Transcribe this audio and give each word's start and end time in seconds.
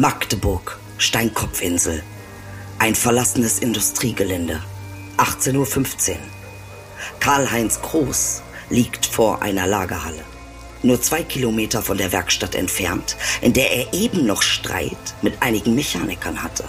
Magdeburg, 0.00 0.78
Steinkopfinsel. 0.98 2.04
Ein 2.78 2.94
verlassenes 2.94 3.58
Industriegelände. 3.58 4.62
18.15 5.16 6.10
Uhr. 6.10 6.16
Karl-Heinz 7.18 7.82
Groß 7.82 8.42
liegt 8.70 9.06
vor 9.06 9.42
einer 9.42 9.66
Lagerhalle. 9.66 10.22
Nur 10.84 11.02
zwei 11.02 11.24
Kilometer 11.24 11.82
von 11.82 11.98
der 11.98 12.12
Werkstatt 12.12 12.54
entfernt, 12.54 13.16
in 13.40 13.54
der 13.54 13.72
er 13.72 13.92
eben 13.92 14.24
noch 14.24 14.42
Streit 14.42 15.16
mit 15.20 15.42
einigen 15.42 15.74
Mechanikern 15.74 16.44
hatte. 16.44 16.62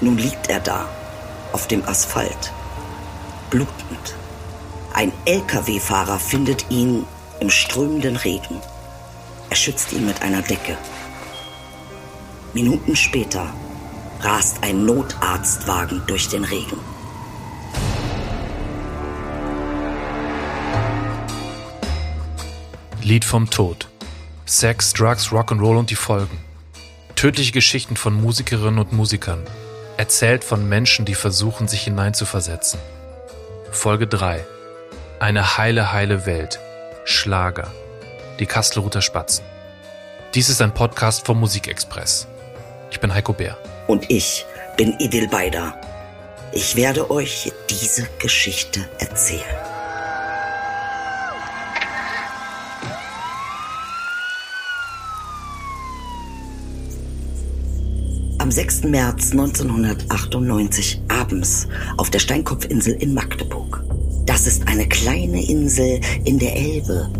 Nun 0.00 0.16
liegt 0.16 0.48
er 0.48 0.60
da, 0.60 0.88
auf 1.52 1.68
dem 1.68 1.84
Asphalt, 1.84 2.50
blutend. 3.50 4.16
Ein 4.94 5.12
Lkw-Fahrer 5.26 6.18
findet 6.18 6.70
ihn 6.70 7.04
im 7.40 7.50
strömenden 7.50 8.16
Regen. 8.16 8.62
Er 9.50 9.56
schützt 9.56 9.92
ihn 9.92 10.06
mit 10.06 10.22
einer 10.22 10.40
Decke. 10.40 10.78
Minuten 12.54 12.94
später 12.96 13.50
rast 14.20 14.62
ein 14.62 14.84
Notarztwagen 14.84 16.02
durch 16.06 16.28
den 16.28 16.44
Regen. 16.44 16.78
Lied 23.00 23.24
vom 23.24 23.48
Tod. 23.48 23.88
Sex, 24.44 24.92
Drugs, 24.92 25.28
Rock'n'Roll 25.28 25.78
und 25.78 25.88
die 25.88 25.94
Folgen. 25.96 26.38
Tödliche 27.16 27.52
Geschichten 27.52 27.96
von 27.96 28.12
Musikerinnen 28.12 28.78
und 28.78 28.92
Musikern. 28.92 29.42
Erzählt 29.96 30.44
von 30.44 30.68
Menschen, 30.68 31.06
die 31.06 31.14
versuchen, 31.14 31.68
sich 31.68 31.84
hineinzuversetzen. 31.84 32.80
Folge 33.70 34.06
3. 34.06 34.44
Eine 35.20 35.56
heile, 35.56 35.92
heile 35.92 36.26
Welt. 36.26 36.60
Schlager. 37.06 37.72
Die 38.40 38.46
Kastelruther 38.46 39.00
Spatzen. 39.00 39.44
Dies 40.34 40.50
ist 40.50 40.60
ein 40.60 40.74
Podcast 40.74 41.24
vom 41.24 41.40
Musikexpress. 41.40 42.28
Ich 42.92 43.00
bin 43.00 43.12
Heiko 43.12 43.32
Bär. 43.32 43.56
Und 43.86 44.10
ich 44.10 44.44
bin 44.76 44.92
Idil 44.98 45.26
Beider. 45.26 45.74
Ich 46.52 46.76
werde 46.76 47.10
euch 47.10 47.50
diese 47.70 48.06
Geschichte 48.18 48.80
erzählen. 48.98 49.40
Am 58.38 58.50
6. 58.50 58.84
März 58.84 59.30
1998 59.32 61.00
abends 61.08 61.68
auf 61.96 62.10
der 62.10 62.18
Steinkopfinsel 62.18 62.92
in 62.92 63.14
Magdeburg. 63.14 63.82
Das 64.26 64.46
ist 64.46 64.68
eine 64.68 64.86
kleine 64.86 65.42
Insel 65.42 65.98
in 66.24 66.38
der 66.38 66.54
Elbe. 66.54 67.10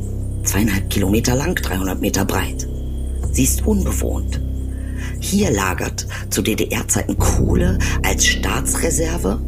Zweieinhalb 0.44 0.90
Kilometer 0.90 1.34
lang, 1.34 1.54
300 1.54 1.98
Meter 1.98 2.26
breit. 2.26 2.68
Sie 3.30 3.44
ist 3.44 3.66
unbewohnt. 3.66 4.38
Hier 5.22 5.52
lagert 5.52 6.08
zu 6.30 6.42
DDR-Zeiten 6.42 7.16
Kohle 7.16 7.78
als 8.02 8.26
Staatsreserve. 8.26 9.40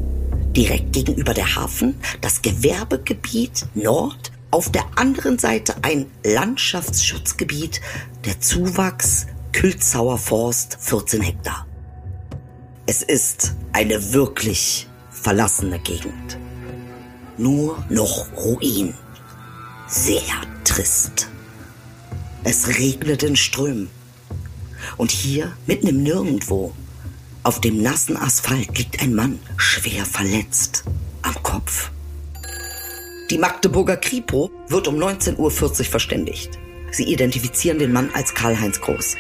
Direkt 0.57 0.93
gegenüber 0.93 1.35
der 1.35 1.57
Hafen 1.57 1.97
das 2.21 2.43
Gewerbegebiet 2.43 3.67
Nord. 3.75 4.31
Auf 4.53 4.71
der 4.71 4.85
anderen 4.95 5.37
Seite 5.37 5.75
ein 5.83 6.07
Landschaftsschutzgebiet. 6.23 7.81
Der 8.25 8.41
Zuwachs 8.41 9.27
Külzauer 9.53 10.17
Forst 10.17 10.79
14 10.81 11.21
Hektar. 11.23 11.67
Es 12.87 13.03
ist 13.03 13.55
eine 13.73 14.15
wirklich 14.15 14.87
verlassene 15.11 15.81
Gegend. 15.81 16.39
Nur 17.37 17.85
noch 17.91 18.29
Ruin. 18.37 18.95
Sehr 19.89 20.23
trist. 20.63 21.29
Es 22.45 22.79
regnet 22.79 23.25
in 23.25 23.35
Strömen. 23.35 23.91
Und 24.97 25.11
hier, 25.11 25.53
mitten 25.67 25.87
im 25.87 26.03
Nirgendwo, 26.03 26.75
auf 27.43 27.61
dem 27.61 27.83
nassen 27.83 28.17
Asphalt 28.17 28.77
liegt 28.79 29.03
ein 29.03 29.15
Mann, 29.15 29.39
schwer 29.57 30.05
verletzt, 30.07 30.85
am 31.23 31.35
Kopf. 31.43 31.91
Die 33.31 33.39
Magdeburger 33.39 33.97
Kripo 33.97 34.51
wird 34.69 34.89
um 34.89 34.97
19.40 34.97 35.39
Uhr 35.39 35.51
verständigt. 35.85 36.59
Sie 36.91 37.05
identifizieren 37.05 37.79
den 37.79 37.93
Mann 37.93 38.11
als 38.15 38.35
Karl-Heinz 38.35 38.81
Groß. 38.81 39.17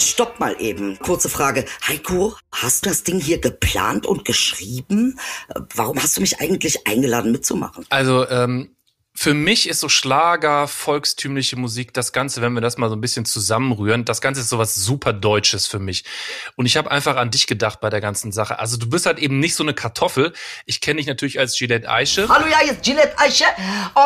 Stopp 0.00 0.38
mal 0.38 0.56
eben. 0.60 0.98
Kurze 0.98 1.28
Frage. 1.28 1.64
Heiko, 1.86 2.34
hast 2.52 2.84
du 2.84 2.90
das 2.90 3.02
Ding 3.02 3.20
hier 3.20 3.40
geplant 3.40 4.06
und 4.06 4.24
geschrieben? 4.24 5.18
Warum 5.74 6.00
hast 6.00 6.16
du 6.16 6.20
mich 6.20 6.40
eigentlich 6.40 6.86
eingeladen 6.86 7.32
mitzumachen? 7.32 7.84
Also, 7.88 8.28
ähm, 8.28 8.70
für 9.18 9.34
mich 9.34 9.68
ist 9.68 9.80
so 9.80 9.88
Schlager, 9.88 10.68
volkstümliche 10.68 11.56
Musik, 11.56 11.92
das 11.92 12.12
Ganze, 12.12 12.40
wenn 12.40 12.52
wir 12.52 12.60
das 12.60 12.78
mal 12.78 12.88
so 12.88 12.94
ein 12.94 13.00
bisschen 13.00 13.24
zusammenrühren, 13.24 14.04
das 14.04 14.20
Ganze 14.20 14.42
ist 14.42 14.48
sowas 14.48 14.76
super 14.76 15.12
Deutsches 15.12 15.66
für 15.66 15.80
mich. 15.80 16.04
Und 16.54 16.66
ich 16.66 16.76
habe 16.76 16.88
einfach 16.88 17.16
an 17.16 17.32
dich 17.32 17.48
gedacht 17.48 17.80
bei 17.80 17.90
der 17.90 18.00
ganzen 18.00 18.30
Sache. 18.30 18.60
Also 18.60 18.76
du 18.76 18.88
bist 18.88 19.06
halt 19.06 19.18
eben 19.18 19.40
nicht 19.40 19.56
so 19.56 19.64
eine 19.64 19.74
Kartoffel. 19.74 20.32
Ich 20.66 20.80
kenne 20.80 20.98
dich 20.98 21.08
natürlich 21.08 21.40
als 21.40 21.58
Gillette 21.58 21.90
Eiche. 21.90 22.28
Hallo, 22.28 22.46
ja, 22.46 22.64
jetzt 22.64 22.84
Gillette 22.84 23.18
Eiche. 23.18 23.42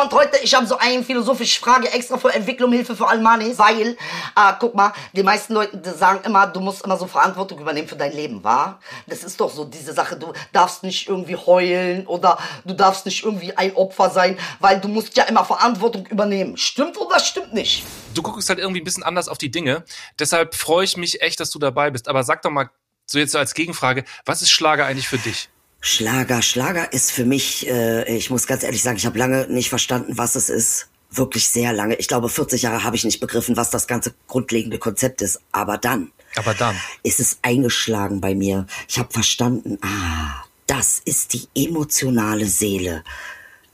Und 0.01 0.11
heute, 0.13 0.39
ich 0.41 0.55
habe 0.55 0.65
so 0.65 0.79
eine 0.79 1.03
philosophische 1.03 1.61
Frage 1.61 1.91
extra 1.91 2.17
für 2.17 2.33
Entwicklung, 2.33 2.71
Hilfe 2.71 2.95
für 2.95 3.07
Almanis. 3.07 3.59
Weil, 3.59 3.89
äh, 3.89 4.53
guck 4.59 4.73
mal, 4.73 4.93
die 5.15 5.21
meisten 5.21 5.53
Leute 5.53 5.79
sagen 5.93 6.21
immer, 6.25 6.47
du 6.47 6.59
musst 6.59 6.83
immer 6.85 6.97
so 6.97 7.05
Verantwortung 7.05 7.59
übernehmen 7.59 7.87
für 7.87 7.97
dein 7.97 8.13
Leben, 8.13 8.43
wahr? 8.43 8.79
Das 9.05 9.23
ist 9.23 9.39
doch 9.39 9.53
so 9.53 9.63
diese 9.63 9.93
Sache, 9.93 10.15
du 10.15 10.33
darfst 10.51 10.81
nicht 10.81 11.07
irgendwie 11.07 11.35
heulen 11.35 12.07
oder 12.07 12.39
du 12.65 12.73
darfst 12.73 13.05
nicht 13.05 13.23
irgendwie 13.23 13.55
ein 13.55 13.75
Opfer 13.75 14.09
sein, 14.09 14.39
weil 14.59 14.81
du 14.81 14.87
musst 14.87 15.02
musst 15.03 15.17
ja 15.17 15.23
immer 15.23 15.43
Verantwortung 15.43 16.05
übernehmen. 16.07 16.57
Stimmt 16.57 16.97
oder 16.97 17.19
stimmt 17.19 17.53
nicht? 17.53 17.83
Du 18.13 18.21
guckst 18.21 18.49
halt 18.49 18.59
irgendwie 18.59 18.81
ein 18.81 18.85
bisschen 18.85 19.03
anders 19.03 19.27
auf 19.27 19.37
die 19.37 19.51
Dinge. 19.51 19.83
Deshalb 20.17 20.55
freue 20.55 20.85
ich 20.85 20.97
mich 20.97 21.21
echt, 21.21 21.39
dass 21.39 21.49
du 21.49 21.59
dabei 21.59 21.91
bist. 21.91 22.07
Aber 22.07 22.23
sag 22.23 22.41
doch 22.41 22.51
mal, 22.51 22.69
so 23.05 23.19
jetzt 23.19 23.35
als 23.35 23.53
Gegenfrage, 23.53 24.05
was 24.25 24.41
ist 24.41 24.51
Schlager 24.51 24.85
eigentlich 24.85 25.07
für 25.07 25.17
dich? 25.17 25.49
Schlager, 25.81 26.41
Schlager 26.41 26.93
ist 26.93 27.11
für 27.11 27.25
mich, 27.25 27.67
äh, 27.67 28.15
ich 28.15 28.29
muss 28.29 28.47
ganz 28.47 28.63
ehrlich 28.63 28.81
sagen, 28.81 28.95
ich 28.95 29.05
habe 29.05 29.19
lange 29.19 29.47
nicht 29.49 29.69
verstanden, 29.69 30.17
was 30.17 30.35
es 30.35 30.49
ist. 30.49 30.87
Wirklich 31.11 31.49
sehr 31.49 31.73
lange. 31.73 31.95
Ich 31.95 32.07
glaube, 32.07 32.27
40 32.27 32.63
Jahre 32.63 32.83
habe 32.83 32.95
ich 32.95 33.03
nicht 33.03 33.19
begriffen, 33.19 33.55
was 33.55 33.69
das 33.69 33.85
ganze 33.85 34.15
grundlegende 34.27 34.79
Konzept 34.79 35.21
ist. 35.21 35.41
Aber 35.51 35.77
dann. 35.77 36.11
Aber 36.37 36.53
dann. 36.53 36.75
Ist 37.03 37.19
es 37.19 37.37
eingeschlagen 37.43 38.19
bei 38.19 38.33
mir. 38.33 38.65
Ich 38.87 38.97
habe 38.97 39.11
verstanden, 39.11 39.77
ah, 39.81 40.43
das 40.65 40.99
ist 41.05 41.33
die 41.33 41.47
emotionale 41.53 42.47
Seele 42.47 43.03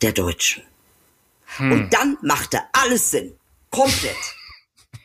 der 0.01 0.11
Deutschen. 0.11 0.63
Hm. 1.57 1.71
Und 1.71 1.93
dann 1.93 2.17
machte 2.21 2.59
alles 2.73 3.11
Sinn. 3.11 3.33
Komplett. 3.69 4.15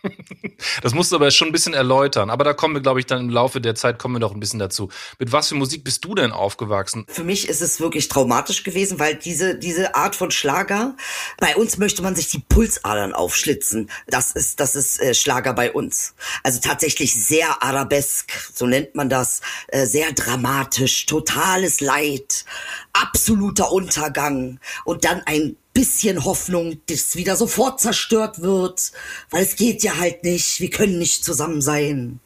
Das 0.82 0.94
musst 0.94 1.12
du 1.12 1.16
aber 1.16 1.30
schon 1.30 1.48
ein 1.48 1.52
bisschen 1.52 1.74
erläutern. 1.74 2.30
Aber 2.30 2.44
da 2.44 2.52
kommen 2.52 2.74
wir, 2.74 2.80
glaube 2.80 3.00
ich, 3.00 3.06
dann 3.06 3.20
im 3.20 3.30
Laufe 3.30 3.60
der 3.60 3.74
Zeit 3.74 3.98
kommen 3.98 4.14
wir 4.14 4.20
noch 4.20 4.32
ein 4.32 4.40
bisschen 4.40 4.58
dazu. 4.58 4.88
Mit 5.18 5.32
was 5.32 5.48
für 5.48 5.54
Musik 5.54 5.84
bist 5.84 6.04
du 6.04 6.14
denn 6.14 6.32
aufgewachsen? 6.32 7.04
Für 7.08 7.24
mich 7.24 7.48
ist 7.48 7.62
es 7.62 7.80
wirklich 7.80 8.08
traumatisch 8.08 8.62
gewesen, 8.64 8.98
weil 8.98 9.16
diese, 9.16 9.56
diese 9.56 9.94
Art 9.94 10.16
von 10.16 10.30
Schlager, 10.30 10.96
bei 11.38 11.56
uns 11.56 11.78
möchte 11.78 12.02
man 12.02 12.14
sich 12.14 12.28
die 12.28 12.40
Pulsadern 12.40 13.12
aufschlitzen. 13.12 13.90
Das 14.06 14.30
ist, 14.32 14.60
das 14.60 14.74
ist 14.74 15.00
äh, 15.00 15.14
Schlager 15.14 15.52
bei 15.52 15.72
uns. 15.72 16.14
Also 16.42 16.60
tatsächlich 16.60 17.14
sehr 17.14 17.62
arabesk, 17.62 18.30
so 18.54 18.66
nennt 18.66 18.94
man 18.94 19.08
das, 19.08 19.40
äh, 19.68 19.86
sehr 19.86 20.12
dramatisch, 20.12 21.06
totales 21.06 21.80
Leid, 21.80 22.44
absoluter 22.92 23.72
Untergang 23.72 24.60
und 24.84 25.04
dann 25.04 25.22
ein 25.26 25.56
bisschen 25.74 26.24
Hoffnung, 26.24 26.80
dass 26.86 27.16
wieder 27.16 27.36
sofort 27.36 27.80
zerstört 27.80 28.40
wird, 28.40 28.92
weil 29.30 29.42
es 29.42 29.56
geht 29.56 29.82
ja 29.82 29.98
halt 29.98 30.24
nicht, 30.24 30.60
wir 30.60 30.70
können 30.70 30.98
nicht 30.98 31.24
zusammen 31.24 31.60
sein. 31.60 32.20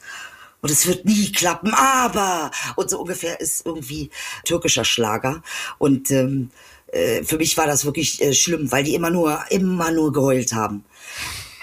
Und 0.60 0.70
es 0.70 0.86
wird 0.86 1.04
nie 1.04 1.32
klappen, 1.32 1.72
aber 1.72 2.50
und 2.76 2.90
so 2.90 3.00
ungefähr 3.00 3.40
ist 3.40 3.64
irgendwie 3.64 4.10
türkischer 4.44 4.84
Schlager. 4.84 5.42
Und 5.78 6.10
ähm, 6.10 6.50
äh, 6.88 7.22
für 7.22 7.36
mich 7.36 7.56
war 7.56 7.66
das 7.66 7.84
wirklich 7.84 8.20
äh, 8.20 8.34
schlimm, 8.34 8.70
weil 8.70 8.84
die 8.84 8.94
immer 8.94 9.10
nur, 9.10 9.40
immer 9.50 9.92
nur 9.92 10.12
geheult 10.12 10.52
haben. 10.52 10.84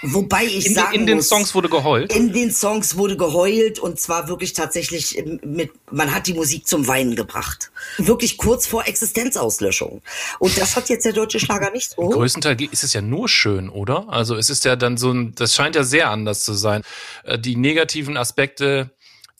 Wobei 0.02 0.44
ich 0.44 0.66
in, 0.66 0.74
sagen 0.74 0.94
In 0.94 1.06
den 1.06 1.16
muss, 1.16 1.28
Songs 1.28 1.54
wurde 1.54 1.68
geheult? 1.68 2.14
In 2.14 2.32
den 2.32 2.52
Songs 2.52 2.96
wurde 2.96 3.16
geheult 3.16 3.78
und 3.78 3.98
zwar 3.98 4.28
wirklich 4.28 4.52
tatsächlich 4.52 5.22
mit, 5.42 5.70
man 5.90 6.14
hat 6.14 6.26
die 6.26 6.34
Musik 6.34 6.66
zum 6.66 6.86
Weinen 6.86 7.16
gebracht. 7.16 7.70
Wirklich 7.98 8.36
kurz 8.36 8.66
vor 8.66 8.86
Existenzauslöschung. 8.86 10.02
Und 10.38 10.58
das 10.58 10.76
hat 10.76 10.88
jetzt 10.88 11.04
der 11.04 11.12
deutsche 11.12 11.40
Schlager 11.40 11.70
nicht 11.70 11.92
so. 11.92 12.08
Größtenteils 12.08 12.62
ist 12.70 12.84
es 12.84 12.92
ja 12.92 13.00
nur 13.00 13.28
schön, 13.28 13.68
oder? 13.68 14.08
Also 14.08 14.36
es 14.36 14.50
ist 14.50 14.64
ja 14.64 14.76
dann 14.76 14.96
so 14.96 15.12
ein, 15.12 15.34
das 15.34 15.54
scheint 15.54 15.76
ja 15.76 15.84
sehr 15.84 16.10
anders 16.10 16.44
zu 16.44 16.52
sein. 16.54 16.82
Äh, 17.24 17.38
die 17.38 17.56
negativen 17.56 18.16
Aspekte 18.16 18.90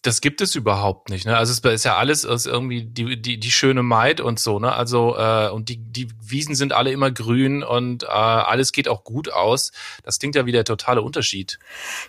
das 0.07 0.21
gibt 0.21 0.41
es 0.41 0.55
überhaupt 0.55 1.11
nicht. 1.11 1.27
Ne? 1.27 1.37
Also 1.37 1.53
es 1.53 1.59
ist 1.59 1.85
ja 1.85 1.97
alles 1.97 2.25
ist 2.25 2.47
irgendwie 2.47 2.85
die, 2.85 3.21
die, 3.21 3.39
die 3.39 3.51
schöne 3.51 3.83
Maid 3.83 4.21
und 4.21 4.39
so. 4.39 4.61
Ne? 4.61 4.73
Also 4.73 5.17
äh, 5.17 5.51
und 5.51 5.69
die, 5.69 5.79
die 5.79 6.09
Wiesen 6.23 6.55
sind 6.55 6.73
alle 6.73 6.93
immer 6.93 7.11
grün 7.11 7.63
und 7.63 8.05
äh, 8.05 8.07
alles 8.07 8.73
geht 8.73 8.89
auch 8.89 9.05
gut 9.05 9.33
aus. 9.33 9.73
Das 10.05 10.19
klingt 10.19 10.37
ja 10.37 10.47
wie 10.47 10.53
der 10.53 10.65
totale 10.65 11.03
Unterschied. 11.03 11.59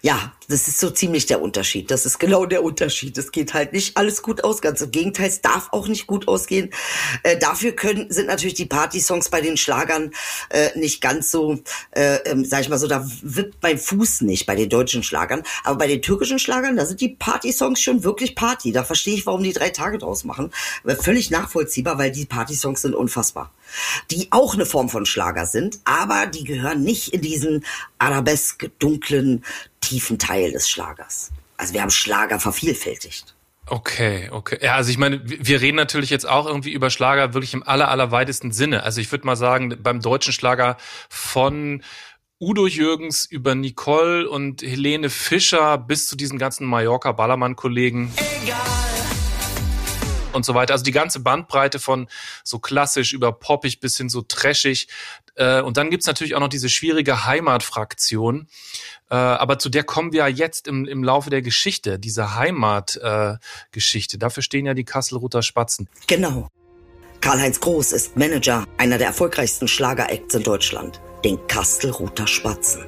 Ja, 0.02 0.34
das 0.48 0.68
ist 0.68 0.80
so 0.80 0.90
ziemlich 0.90 1.26
der 1.26 1.42
Unterschied. 1.42 1.90
Das 1.90 2.06
ist 2.06 2.20
genau 2.20 2.46
der 2.46 2.64
Unterschied. 2.64 3.18
Es 3.18 3.32
geht 3.32 3.54
halt 3.54 3.74
nicht 3.74 3.98
alles 3.98 4.22
gut 4.22 4.44
aus. 4.44 4.62
Ganz 4.62 4.82
im 4.82 4.92
Gegenteil, 4.92 5.28
es 5.28 5.42
darf 5.42 5.70
auch 5.72 5.88
nicht 5.88 6.06
gut 6.06 6.28
ausgehen. 6.28 6.70
Äh, 7.24 7.38
dafür 7.38 7.72
können 7.72 8.12
sind 8.12 8.28
natürlich 8.28 8.56
die 8.56 8.66
Party-Songs 8.66 9.30
bei 9.30 9.42
den 9.42 9.58
Schlagern 9.58 10.12
äh, 10.50 10.78
nicht 10.78 11.02
ganz 11.02 11.32
so, 11.32 11.60
äh, 11.92 12.18
ähm, 12.26 12.46
sag 12.46 12.62
ich 12.62 12.70
mal 12.70 12.78
so, 12.78 12.88
da 12.88 13.08
wippt 13.22 13.62
mein 13.64 13.78
Fuß 13.78 14.22
nicht 14.22 14.46
bei 14.46 14.56
den 14.56 14.70
deutschen 14.70 15.04
Schlagern. 15.04 15.44
Aber 15.64 15.80
bei 15.80 15.88
den 15.88 16.02
türkischen 16.02 16.40
Schlagern, 16.40 16.76
da 16.76 16.86
sind 16.86 17.02
die 17.02 17.10
Party-Songs 17.10 17.82
schon 17.88 18.04
wirklich 18.04 18.36
Party. 18.36 18.72
Da 18.72 18.84
verstehe 18.84 19.16
ich, 19.16 19.26
warum 19.26 19.44
die 19.44 19.54
drei 19.54 19.70
Tage 19.70 19.98
draus 19.98 20.24
machen. 20.24 20.52
Völlig 21.00 21.32
nachvollziehbar, 21.32 21.98
weil 21.98 22.12
die 22.12 22.26
Party-Songs 22.26 22.82
sind 22.82 22.94
unfassbar. 22.94 23.52
Die 24.12 24.28
auch 24.32 24.54
eine 24.54 24.66
Form 24.66 24.90
von 24.90 25.06
Schlager 25.06 25.46
sind, 25.46 25.80
aber 25.86 26.28
die 26.28 26.44
gehören 26.44 26.84
nicht 26.84 27.14
in 27.14 27.22
diesen 27.22 27.66
arabesk, 27.98 28.70
dunklen, 28.80 29.44
tiefen 29.82 30.20
Teil 30.20 30.52
des 30.52 30.70
Schlagers. 30.70 31.32
Also 31.56 31.74
wir 31.74 31.82
haben 31.82 31.90
Schlager 31.90 32.40
vervielfältigt. 32.40 33.34
Okay, 33.70 34.30
okay. 34.32 34.60
Ja, 34.62 34.76
also 34.76 34.92
ich 34.92 34.98
meine, 34.98 35.22
wir 35.26 35.60
reden 35.60 35.76
natürlich 35.76 36.10
jetzt 36.10 36.28
auch 36.28 36.46
irgendwie 36.46 36.72
über 36.72 36.90
Schlager 36.90 37.34
wirklich 37.34 37.54
im 37.54 37.64
aller, 37.64 37.90
allerweitesten 37.90 38.52
Sinne. 38.52 38.84
Also 38.84 39.02
ich 39.02 39.12
würde 39.12 39.26
mal 39.26 39.36
sagen, 39.36 39.76
beim 39.82 40.02
deutschen 40.02 40.32
Schlager 40.32 40.78
von 41.10 41.84
Udo 42.40 42.68
Jürgens 42.68 43.26
über 43.26 43.56
Nicole 43.56 44.30
und 44.30 44.62
Helene 44.62 45.10
Fischer 45.10 45.80
bis 45.80 46.06
zu 46.06 46.16
diesen 46.16 46.38
ganzen 46.38 46.68
Mallorca-Ballermann-Kollegen. 46.68 48.14
Und 50.34 50.46
so 50.46 50.54
weiter. 50.54 50.74
Also 50.74 50.84
die 50.84 50.92
ganze 50.92 51.22
Bandbreite 51.22 51.80
von 51.80 52.08
so 52.44 52.60
klassisch 52.60 53.14
über 53.14 53.32
poppig 53.32 53.80
bis 53.80 53.98
hin 53.98 54.08
so 54.08 54.22
trashig. 54.22 54.88
Äh, 55.34 55.62
und 55.62 55.78
dann 55.78 55.90
gibt's 55.90 56.06
natürlich 56.06 56.36
auch 56.36 56.40
noch 56.40 56.48
diese 56.48 56.70
schwierige 56.70 57.26
Heimatfraktion. 57.26 58.48
Äh, 59.10 59.16
aber 59.16 59.58
zu 59.58 59.70
der 59.70 59.84
kommen 59.84 60.12
wir 60.12 60.20
ja 60.20 60.28
jetzt 60.28 60.68
im, 60.68 60.86
im 60.86 61.04
Laufe 61.04 61.32
der 61.32 61.42
Geschichte, 61.42 61.98
diese 61.98 62.36
Heimatgeschichte. 62.36 64.20
Dafür 64.20 64.44
stehen 64.44 64.68
ja 64.68 64.76
die 64.76 64.86
Kasselruther 64.86 65.42
Spatzen. 65.42 65.90
Genau. 66.06 66.50
Karl-Heinz 67.28 67.60
Groß 67.60 67.92
ist 67.92 68.16
Manager 68.16 68.64
einer 68.78 68.98
der 68.98 69.08
erfolgreichsten 69.08 69.68
Schlageracts 69.68 70.34
in 70.34 70.44
Deutschland 70.44 71.02
den 71.26 71.38
Kastelruther 71.48 72.26
Spatzen. 72.26 72.86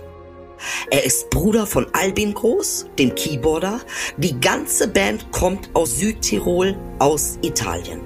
Er 0.90 1.04
ist 1.04 1.30
Bruder 1.30 1.68
von 1.68 1.88
Albin 1.94 2.34
Groß, 2.34 2.86
dem 2.98 3.14
Keyboarder. 3.16 3.82
Die 4.16 4.40
ganze 4.40 4.88
Band 4.88 5.30
kommt 5.34 5.70
aus 5.74 5.98
Südtirol, 5.98 6.78
aus 7.00 7.38
Italien. 7.42 8.00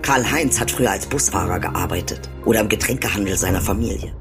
Karl-Heinz 0.00 0.58
hat 0.58 0.70
früher 0.70 0.92
als 0.92 1.04
Busfahrer 1.04 1.60
gearbeitet 1.60 2.30
oder 2.46 2.60
im 2.60 2.70
Getränkehandel 2.70 3.36
seiner 3.36 3.60
Familie. 3.60 4.16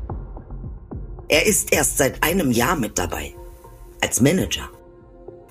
Er 1.30 1.46
ist 1.46 1.72
erst 1.72 1.98
seit 1.98 2.22
einem 2.22 2.52
Jahr 2.52 2.76
mit 2.76 3.00
dabei, 3.00 3.34
als 4.02 4.20
Manager. 4.20 4.70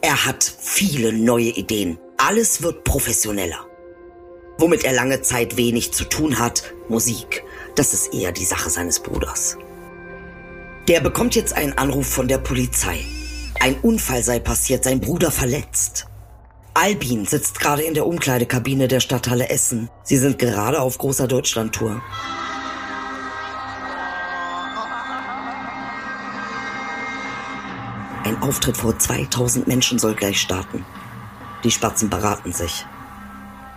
Er 0.02 0.26
hat 0.26 0.44
viele 0.44 1.10
neue 1.10 1.52
Ideen. 1.56 1.98
Alles 2.18 2.62
wird 2.62 2.84
professioneller. 2.84 3.71
Womit 4.62 4.84
er 4.84 4.92
lange 4.92 5.20
Zeit 5.22 5.56
wenig 5.56 5.92
zu 5.92 6.04
tun 6.04 6.38
hat, 6.38 6.62
Musik. 6.88 7.42
Das 7.74 7.92
ist 7.92 8.14
eher 8.14 8.30
die 8.30 8.44
Sache 8.44 8.70
seines 8.70 9.00
Bruders. 9.00 9.58
Der 10.86 11.00
bekommt 11.00 11.34
jetzt 11.34 11.52
einen 11.52 11.76
Anruf 11.76 12.06
von 12.06 12.28
der 12.28 12.38
Polizei. 12.38 13.00
Ein 13.58 13.74
Unfall 13.82 14.22
sei 14.22 14.38
passiert, 14.38 14.84
sein 14.84 15.00
Bruder 15.00 15.32
verletzt. 15.32 16.06
Albin 16.74 17.26
sitzt 17.26 17.58
gerade 17.58 17.82
in 17.82 17.94
der 17.94 18.06
Umkleidekabine 18.06 18.86
der 18.86 19.00
Stadthalle 19.00 19.48
Essen. 19.48 19.90
Sie 20.04 20.16
sind 20.16 20.38
gerade 20.38 20.80
auf 20.80 20.96
großer 20.96 21.26
Deutschlandtour. 21.26 22.00
Ein 28.22 28.40
Auftritt 28.42 28.76
vor 28.76 28.96
2000 28.96 29.66
Menschen 29.66 29.98
soll 29.98 30.14
gleich 30.14 30.40
starten. 30.40 30.86
Die 31.64 31.72
Spatzen 31.72 32.08
beraten 32.08 32.52
sich. 32.52 32.86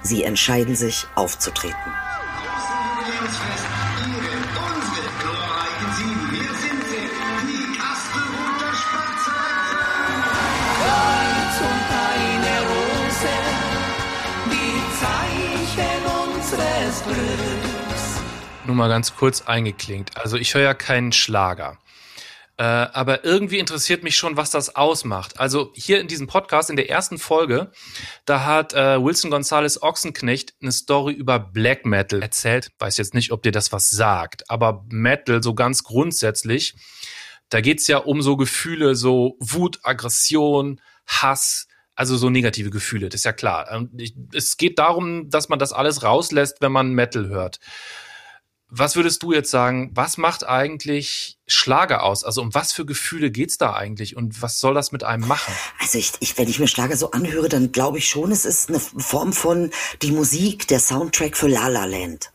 Sie 0.06 0.24
entscheiden 0.24 0.75
sich 0.75 1.07
aufzutreten. 1.16 1.75
Nur 18.66 18.75
mal 18.75 18.90
ganz 18.90 19.16
kurz 19.16 19.42
eingeklinkt. 19.42 20.16
Also 20.18 20.38
ich 20.38 20.54
höre 20.54 20.62
ja 20.62 20.75
keinen 20.75 21.13
Schlager. 21.13 21.80
Äh, 22.57 22.63
aber 22.63 23.25
irgendwie 23.25 23.60
interessiert 23.60 24.04
mich 24.04 24.16
schon, 24.16 24.38
was 24.38 24.50
das 24.50 24.78
ausmacht. 24.78 25.40
Also 25.40 25.74
hier 25.75 26.00
in 26.00 26.07
diesem 26.07 26.28
Podcast, 26.28 26.69
in 26.69 26.78
der 26.78 26.90
ersten 26.90 27.18
Folge, 27.18 27.72
da 28.24 28.46
hat 28.46 28.74
äh, 28.74 29.04
Wilson 29.04 29.30
Gonzalez 29.30 29.81
Ochsenknecht 29.81 30.54
eine 30.62 30.72
Story 30.72 31.13
über 31.13 31.38
Black 31.38 31.86
Metal 31.86 32.22
erzählt. 32.22 32.72
Weiß 32.80 32.96
jetzt 32.98 33.13
nicht, 33.13 33.31
ob 33.31 33.44
dir 33.44 33.52
das 33.52 33.74
was 33.74 33.90
sagt, 33.90 34.50
aber 34.50 34.86
Metal 34.90 35.44
so 35.44 35.54
ganz 35.54 35.84
grundsätzlich, 35.84 36.75
da 37.50 37.60
geht's 37.60 37.88
ja 37.88 37.98
um 37.98 38.22
so 38.22 38.38
Gefühle, 38.38 38.96
so 38.96 39.36
Wut, 39.40 39.80
Aggression, 39.84 40.80
Hass, 41.06 41.68
also 41.94 42.16
so 42.16 42.30
negative 42.30 42.69
Gefühle, 42.69 43.10
das 43.10 43.22
ist 43.22 43.25
ja 43.25 43.34
klar. 43.34 43.88
Es 44.34 44.57
geht 44.57 44.80
darum, 44.80 45.30
dass 45.30 45.50
man 45.50 45.60
das 45.60 45.74
alles 45.74 46.04
rauslässt, 46.04 46.57
wenn 46.62 46.72
man 46.72 46.94
Metal 46.94 47.28
hört. 47.28 47.60
Was 48.77 48.98
würdest 48.98 49.24
du 49.24 49.31
jetzt 49.31 49.51
sagen, 49.51 49.89
was 49.94 50.18
macht 50.18 50.45
eigentlich 50.45 51.38
Schlager 51.48 52.04
aus? 52.04 52.25
Also 52.25 52.42
um 52.42 52.54
was 52.54 52.74
für 52.74 52.86
Gefühle 52.86 53.31
geht's 53.31 53.57
da 53.57 53.74
eigentlich 53.74 54.18
und 54.18 54.42
was 54.42 54.60
soll 54.60 54.74
das 54.74 54.92
mit 54.92 55.06
einem 55.06 55.25
machen? 55.25 55.54
Also 55.80 55.98
ich, 55.98 56.12
ich 56.19 56.38
wenn 56.38 56.50
ich 56.50 56.60
mir 56.60 56.68
Schlager 56.68 56.98
so 56.98 57.12
anhöre, 57.12 57.48
dann 57.48 57.72
glaube 57.72 58.00
ich 58.00 58.10
schon, 58.10 58.33
es 58.33 58.44
ist 58.44 58.68
eine 58.68 58.81
Form 58.81 59.31
von 59.31 59.72
die 60.01 60.12
Musik, 60.12 60.68
der 60.68 60.81
Soundtrack 60.81 61.38
für 61.38 61.48
La 61.48 61.69
La 61.69 61.86
Land. 61.86 62.33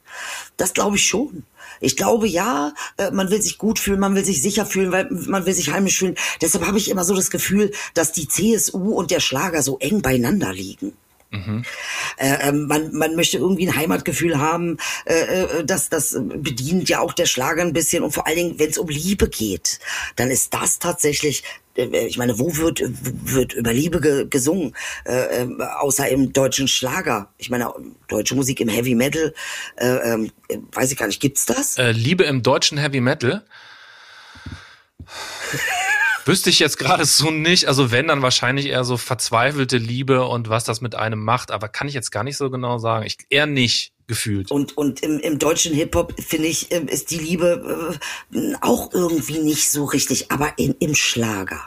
Das 0.57 0.73
glaube 0.73 0.97
ich 0.97 1.07
schon. 1.07 1.45
Ich 1.79 1.99
glaube 1.99 2.27
ja, 2.27 2.73
äh, 2.97 3.11
man 3.11 3.31
will 3.31 3.43
sich 3.43 3.59
gut 3.59 3.79
fühlen, 3.79 4.01
man 4.01 4.15
will 4.15 4.25
sich 4.25 4.41
sicher 4.41 4.65
fühlen, 4.65 4.93
weil 4.93 5.09
man 5.11 5.45
will 5.45 5.53
sich 5.53 5.71
heimisch 5.71 5.99
fühlen. 5.99 6.17
Deshalb 6.41 6.67
habe 6.67 6.79
ich 6.79 6.91
immer 6.91 7.05
so 7.05 7.15
das 7.15 7.31
Gefühl, 7.31 7.71
dass 7.93 8.13
die 8.13 8.29
CSU 8.29 8.95
und 8.95 9.11
der 9.11 9.21
Schlager 9.21 9.63
so 9.63 9.79
eng 9.79 10.01
beieinander 10.01 10.55
liegen. 10.55 10.95
Mhm. 11.31 11.65
Äh, 12.17 12.49
ähm, 12.49 12.67
man, 12.67 12.93
man 12.93 13.15
möchte 13.15 13.39
irgendwie 13.39 13.69
ein 13.69 13.77
Heimatgefühl 13.77 14.39
haben, 14.39 14.79
äh, 15.05 15.15
äh, 15.15 15.65
das, 15.65 15.89
das 15.89 16.17
bedient 16.19 16.89
ja 16.89 17.01
auch 17.01 17.13
der 17.13 17.27
Schlager 17.27 17.63
ein 17.63 17.73
bisschen 17.73 18.03
und 18.03 18.11
vor 18.11 18.27
allen 18.27 18.37
Dingen, 18.37 18.59
wenn 18.59 18.71
es 18.71 18.79
um 18.79 18.89
Liebe 18.89 19.29
geht, 19.29 19.79
dann 20.17 20.31
ist 20.31 20.53
das 20.53 20.81
tatsächlich 20.81 21.45
äh, 21.77 22.07
ich 22.07 22.19
meine, 22.19 22.39
wo 22.39 22.57
wird, 22.57 22.83
wird 22.83 23.53
über 23.53 23.73
Liebe 23.73 24.01
ge 24.01 24.27
gesungen, 24.29 24.75
äh, 25.05 25.45
äh, 25.45 25.63
außer 25.79 26.09
im 26.09 26.33
deutschen 26.33 26.67
Schlager? 26.67 27.33
Ich 27.39 27.49
meine, 27.49 27.73
deutsche 28.09 28.35
Musik 28.35 28.61
im 28.61 28.69
Heavy 28.69 28.97
Metal, 28.97 29.33
äh, 29.77 29.87
äh, 29.87 30.29
weiß 30.73 30.91
ich 30.91 30.99
gar 30.99 31.07
nicht, 31.07 31.21
gibt's 31.21 31.47
das? 31.47 31.79
Äh, 31.79 31.93
Liebe 31.93 32.25
im 32.25 32.43
deutschen 32.43 32.77
Heavy 32.77 33.01
Metal? 33.01 33.45
Wüsste 36.25 36.51
ich 36.51 36.59
jetzt 36.59 36.79
gerade 36.79 37.05
so 37.05 37.31
nicht. 37.31 37.67
Also 37.67 37.91
wenn, 37.91 38.09
dann 38.09 38.23
wahrscheinlich 38.23 38.67
eher 38.67 38.85
so 38.85 38.97
verzweifelte 38.97 39.79
Liebe 39.79 40.27
und 40.27 40.49
was 40.49 40.65
das 40.65 40.81
mit 40.81 40.95
einem 40.95 41.23
macht. 41.23 41.51
Aber 41.51 41.69
kann 41.69 41.89
ich 41.89 41.95
jetzt 41.95 42.11
gar 42.11 42.25
nicht 42.25 42.37
so 42.37 42.51
genau 42.51 42.79
sagen. 42.79 43.07
Ich 43.07 43.19
eher 43.31 43.47
nicht 43.47 43.93
gefühlt. 44.07 44.51
Und, 44.51 44.77
und 44.77 45.01
im, 45.01 45.21
im 45.21 45.39
deutschen 45.39 45.75
Hip-Hop, 45.75 46.15
finde 46.21 46.49
ich, 46.49 46.73
ähm, 46.73 46.89
ist 46.89 47.11
die 47.11 47.19
Liebe 47.19 47.99
äh, 48.35 48.55
auch 48.61 48.93
irgendwie 48.93 49.39
nicht 49.39 49.71
so 49.71 49.85
richtig. 49.85 50.31
Aber 50.31 50.53
in, 50.57 50.75
im 50.81 50.95
Schlager. 50.95 51.63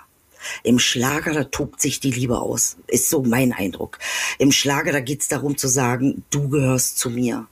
Im 0.63 0.77
Schlager, 0.77 1.33
da 1.33 1.45
tobt 1.45 1.79
sich 1.79 1.99
die 1.99 2.11
Liebe 2.11 2.39
aus. 2.39 2.75
Ist 2.87 3.09
so 3.09 3.23
mein 3.23 3.53
Eindruck. 3.53 3.97
Im 4.39 4.51
Schlager, 4.51 4.91
da 4.91 4.99
geht's 4.99 5.29
darum 5.29 5.57
zu 5.57 5.67
sagen, 5.67 6.25
du 6.29 6.49
gehörst 6.49 6.99
zu 6.99 7.09
mir. 7.09 7.47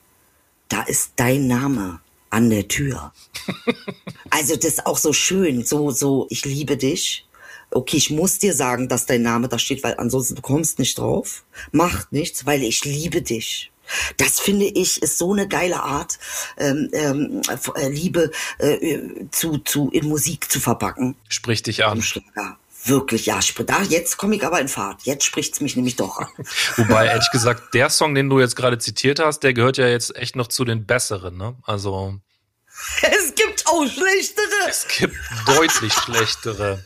Da 0.67 0.83
ist 0.83 1.13
dein 1.15 1.47
Name 1.47 2.01
an 2.29 2.49
der 2.49 2.67
Tür. 2.67 3.13
also 4.31 4.55
das 4.55 4.65
ist 4.65 4.85
auch 4.85 4.97
so 4.97 5.13
schön, 5.13 5.63
so, 5.63 5.91
so, 5.91 6.25
ich 6.29 6.43
liebe 6.45 6.77
dich. 6.77 7.27
Okay, 7.69 7.97
ich 7.97 8.09
muss 8.09 8.39
dir 8.39 8.53
sagen, 8.53 8.89
dass 8.89 9.05
dein 9.05 9.21
Name 9.21 9.47
da 9.47 9.57
steht, 9.57 9.83
weil 9.83 9.95
ansonsten 9.97 10.35
du 10.35 10.41
kommst 10.41 10.79
nicht 10.79 10.97
drauf. 10.97 11.43
Macht 11.71 12.11
nichts, 12.11 12.45
weil 12.45 12.63
ich 12.63 12.83
liebe 12.83 13.21
dich. 13.21 13.71
Das 14.17 14.39
finde 14.39 14.65
ich 14.65 15.01
ist 15.01 15.17
so 15.17 15.33
eine 15.33 15.47
geile 15.47 15.81
Art, 15.81 16.17
ähm, 16.57 16.89
ähm, 16.93 17.41
äh, 17.75 17.89
Liebe 17.89 18.31
äh, 18.57 18.99
zu, 19.31 19.57
zu 19.59 19.89
in 19.91 20.07
Musik 20.07 20.51
zu 20.51 20.59
verpacken. 20.59 21.15
Sprich 21.29 21.63
dich 21.63 21.85
an. 21.85 22.01
Schlager. 22.01 22.57
Wirklich, 22.83 23.27
ja, 23.27 23.39
da, 23.67 23.83
jetzt 23.83 24.17
komme 24.17 24.35
ich 24.35 24.43
aber 24.43 24.59
in 24.59 24.67
Fahrt. 24.67 25.03
Jetzt 25.03 25.23
spricht's 25.23 25.61
mich 25.61 25.75
nämlich 25.75 25.97
doch 25.97 26.17
an. 26.17 26.27
Wobei, 26.77 27.05
ehrlich 27.07 27.29
gesagt, 27.31 27.75
der 27.75 27.91
Song, 27.91 28.15
den 28.15 28.27
du 28.27 28.39
jetzt 28.39 28.55
gerade 28.55 28.79
zitiert 28.79 29.19
hast, 29.19 29.41
der 29.41 29.53
gehört 29.53 29.77
ja 29.77 29.87
jetzt 29.87 30.15
echt 30.15 30.35
noch 30.35 30.47
zu 30.47 30.65
den 30.65 30.85
besseren, 30.85 31.37
ne? 31.37 31.55
Also. 31.63 32.15
Es 33.03 33.30
auch 33.71 33.87
schlechtere. 33.87 34.69
Es 34.69 34.87
gibt 34.87 35.15
deutlich 35.47 35.93
schlechtere. 36.05 36.83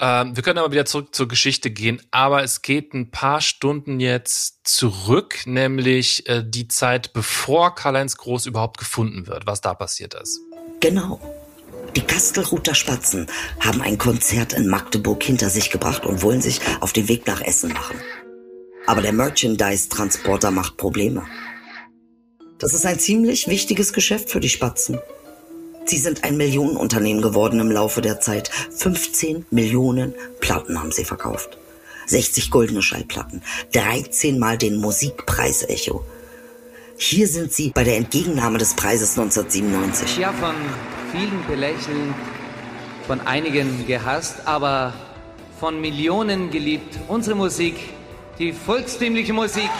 Ähm, 0.00 0.34
wir 0.34 0.42
können 0.42 0.58
aber 0.58 0.72
wieder 0.72 0.86
zurück 0.86 1.14
zur 1.14 1.28
Geschichte 1.28 1.70
gehen, 1.70 2.02
aber 2.10 2.42
es 2.42 2.62
geht 2.62 2.94
ein 2.94 3.10
paar 3.10 3.40
Stunden 3.40 4.00
jetzt 4.00 4.66
zurück, 4.66 5.46
nämlich 5.46 6.28
äh, 6.28 6.42
die 6.44 6.66
Zeit, 6.66 7.12
bevor 7.12 7.74
Karl-Heinz 7.74 8.16
Groß 8.16 8.46
überhaupt 8.46 8.78
gefunden 8.78 9.28
wird, 9.28 9.46
was 9.46 9.60
da 9.60 9.72
passiert 9.72 10.14
ist. 10.14 10.40
Genau. 10.80 11.20
Die 11.94 12.00
Kastelruther 12.00 12.74
Spatzen 12.74 13.28
haben 13.60 13.80
ein 13.80 13.98
Konzert 13.98 14.52
in 14.52 14.66
Magdeburg 14.66 15.22
hinter 15.22 15.48
sich 15.48 15.70
gebracht 15.70 16.04
und 16.04 16.22
wollen 16.22 16.42
sich 16.42 16.60
auf 16.80 16.92
den 16.92 17.08
Weg 17.08 17.26
nach 17.26 17.40
Essen 17.40 17.72
machen. 17.72 17.96
Aber 18.86 19.00
der 19.00 19.12
Merchandise-Transporter 19.12 20.50
macht 20.50 20.76
Probleme. 20.76 21.24
Das 22.58 22.74
ist 22.74 22.84
ein 22.84 22.98
ziemlich 22.98 23.46
wichtiges 23.46 23.92
Geschäft 23.92 24.28
für 24.28 24.40
die 24.40 24.48
Spatzen. 24.48 24.98
Sie 25.86 25.98
sind 25.98 26.24
ein 26.24 26.36
Millionenunternehmen 26.36 27.22
geworden 27.22 27.60
im 27.60 27.70
Laufe 27.70 28.00
der 28.00 28.20
Zeit. 28.20 28.48
15 28.48 29.46
Millionen 29.50 30.14
Platten 30.40 30.78
haben 30.78 30.92
sie 30.92 31.04
verkauft. 31.04 31.58
60 32.06 32.50
goldene 32.50 32.82
Schallplatten, 32.82 33.42
13 33.72 34.38
Mal 34.38 34.58
den 34.58 34.76
Musikpreis 34.76 35.62
Echo. 35.62 36.04
Hier 36.96 37.26
sind 37.28 37.52
sie 37.52 37.70
bei 37.70 37.84
der 37.84 37.96
Entgegennahme 37.96 38.58
des 38.58 38.74
Preises 38.74 39.18
1997. 39.18 40.18
Ja, 40.18 40.32
von 40.32 40.54
vielen 41.12 41.46
belächelt, 41.46 42.14
von 43.06 43.20
einigen 43.20 43.86
gehasst, 43.86 44.36
aber 44.46 44.92
von 45.58 45.80
Millionen 45.80 46.50
geliebt. 46.50 46.98
Unsere 47.08 47.36
Musik, 47.36 47.76
die 48.38 48.52
volkstümliche 48.52 49.32
Musik. 49.32 49.70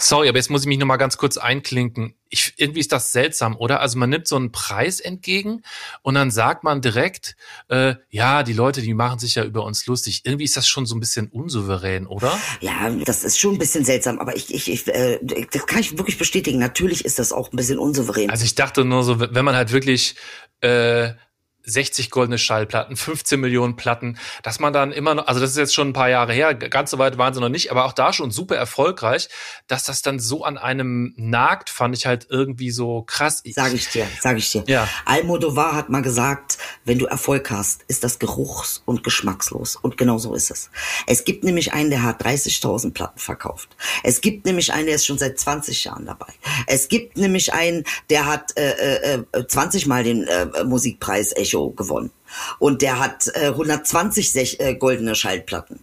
Sorry, 0.00 0.28
aber 0.28 0.38
jetzt 0.38 0.50
muss 0.50 0.62
ich 0.62 0.66
mich 0.66 0.78
noch 0.78 0.86
mal 0.86 0.96
ganz 0.96 1.18
kurz 1.18 1.36
einklinken. 1.36 2.14
Ich, 2.30 2.54
irgendwie 2.56 2.80
ist 2.80 2.90
das 2.90 3.12
seltsam, 3.12 3.54
oder? 3.56 3.80
Also 3.80 3.98
man 3.98 4.08
nimmt 4.08 4.26
so 4.26 4.36
einen 4.36 4.50
Preis 4.50 4.98
entgegen 4.98 5.62
und 6.02 6.14
dann 6.14 6.30
sagt 6.30 6.64
man 6.64 6.80
direkt, 6.80 7.36
äh, 7.68 7.96
ja, 8.08 8.42
die 8.42 8.54
Leute, 8.54 8.80
die 8.80 8.94
machen 8.94 9.18
sich 9.18 9.34
ja 9.34 9.44
über 9.44 9.64
uns 9.64 9.84
lustig. 9.86 10.22
Irgendwie 10.24 10.44
ist 10.44 10.56
das 10.56 10.66
schon 10.66 10.86
so 10.86 10.96
ein 10.96 11.00
bisschen 11.00 11.28
unsouverän, 11.28 12.06
oder? 12.06 12.38
Ja, 12.60 12.88
das 13.04 13.24
ist 13.24 13.38
schon 13.38 13.56
ein 13.56 13.58
bisschen 13.58 13.84
seltsam, 13.84 14.18
aber 14.18 14.34
ich, 14.36 14.54
ich, 14.54 14.70
ich 14.70 14.88
äh, 14.88 15.18
das 15.52 15.66
kann 15.66 15.80
ich 15.80 15.98
wirklich 15.98 16.16
bestätigen. 16.16 16.58
Natürlich 16.58 17.04
ist 17.04 17.18
das 17.18 17.32
auch 17.32 17.52
ein 17.52 17.56
bisschen 17.56 17.78
unsouverän. 17.78 18.30
Also 18.30 18.44
ich 18.44 18.54
dachte 18.54 18.84
nur 18.86 19.02
so, 19.02 19.20
wenn 19.20 19.44
man 19.44 19.54
halt 19.54 19.70
wirklich 19.70 20.14
äh, 20.62 21.10
60 21.70 22.10
goldene 22.10 22.38
Schallplatten, 22.38 22.96
15 22.96 23.40
Millionen 23.40 23.76
Platten, 23.76 24.18
dass 24.42 24.60
man 24.60 24.72
dann 24.72 24.92
immer 24.92 25.14
noch, 25.14 25.26
also 25.26 25.40
das 25.40 25.50
ist 25.50 25.56
jetzt 25.56 25.74
schon 25.74 25.88
ein 25.90 25.92
paar 25.92 26.10
Jahre 26.10 26.32
her, 26.32 26.54
ganz 26.54 26.90
so 26.90 26.98
weit 26.98 27.18
waren 27.18 27.34
sie 27.34 27.40
noch 27.40 27.48
nicht, 27.48 27.70
aber 27.70 27.84
auch 27.84 27.92
da 27.92 28.12
schon 28.12 28.30
super 28.30 28.56
erfolgreich, 28.56 29.28
dass 29.66 29.84
das 29.84 30.02
dann 30.02 30.18
so 30.18 30.44
an 30.44 30.58
einem 30.58 31.14
nagt, 31.16 31.70
fand 31.70 31.96
ich 31.96 32.06
halt 32.06 32.26
irgendwie 32.30 32.70
so 32.70 33.02
krass. 33.02 33.42
Sag 33.52 33.72
ich 33.72 33.88
dir, 33.88 34.06
sag 34.20 34.36
ich 34.36 34.50
dir. 34.50 34.64
Ja. 34.66 34.88
Almodovar 35.04 35.74
hat 35.74 35.88
mal 35.88 36.02
gesagt, 36.02 36.58
wenn 36.84 36.98
du 36.98 37.06
Erfolg 37.06 37.50
hast, 37.50 37.82
ist 37.88 38.04
das 38.04 38.18
geruchs- 38.18 38.82
und 38.84 39.04
geschmackslos. 39.04 39.76
Und 39.76 39.96
genau 39.96 40.18
so 40.18 40.34
ist 40.34 40.50
es. 40.50 40.70
Es 41.06 41.24
gibt 41.24 41.44
nämlich 41.44 41.72
einen, 41.72 41.90
der 41.90 42.02
hat 42.02 42.24
30.000 42.24 42.92
Platten 42.92 43.18
verkauft. 43.18 43.76
Es 44.02 44.20
gibt 44.20 44.46
nämlich 44.46 44.72
einen, 44.72 44.86
der 44.86 44.96
ist 44.96 45.06
schon 45.06 45.18
seit 45.18 45.38
20 45.38 45.84
Jahren 45.84 46.06
dabei. 46.06 46.32
Es 46.66 46.88
gibt 46.88 47.16
nämlich 47.16 47.52
einen, 47.52 47.84
der 48.08 48.26
hat 48.26 48.56
äh, 48.56 49.14
äh, 49.14 49.46
20 49.46 49.86
Mal 49.86 50.04
den 50.04 50.24
äh, 50.24 50.64
Musikpreis 50.64 51.32
Echo 51.36 51.59
gewonnen. 51.68 52.10
Und 52.58 52.82
der 52.82 52.98
hat 52.98 53.30
äh, 53.34 53.48
120 53.48 54.32
sech, 54.32 54.56
äh, 54.60 54.74
goldene 54.74 55.14
Schallplatten. 55.14 55.80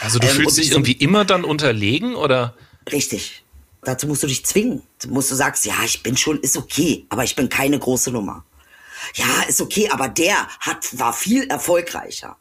Also 0.00 0.18
du 0.18 0.26
Ähm, 0.26 0.34
fühlst 0.34 0.58
dich 0.58 0.72
irgendwie 0.72 0.92
immer 0.92 1.24
dann 1.24 1.44
unterlegen, 1.44 2.14
oder? 2.16 2.54
Richtig. 2.90 3.44
Dazu 3.82 4.06
musst 4.06 4.22
du 4.22 4.26
dich 4.26 4.44
zwingen. 4.44 4.82
Du 5.02 5.08
musst 5.08 5.30
du 5.30 5.34
sagst, 5.34 5.64
ja, 5.66 5.74
ich 5.84 6.02
bin 6.02 6.16
schon, 6.16 6.40
ist 6.40 6.56
okay, 6.56 7.06
aber 7.10 7.24
ich 7.24 7.36
bin 7.36 7.48
keine 7.48 7.78
große 7.78 8.10
Nummer. 8.10 8.44
Ja, 9.14 9.42
ist 9.46 9.60
okay, 9.60 9.88
aber 9.90 10.08
der 10.08 10.48
hat, 10.60 10.98
war 10.98 11.12
viel 11.12 11.44
erfolgreicher. 11.44 12.36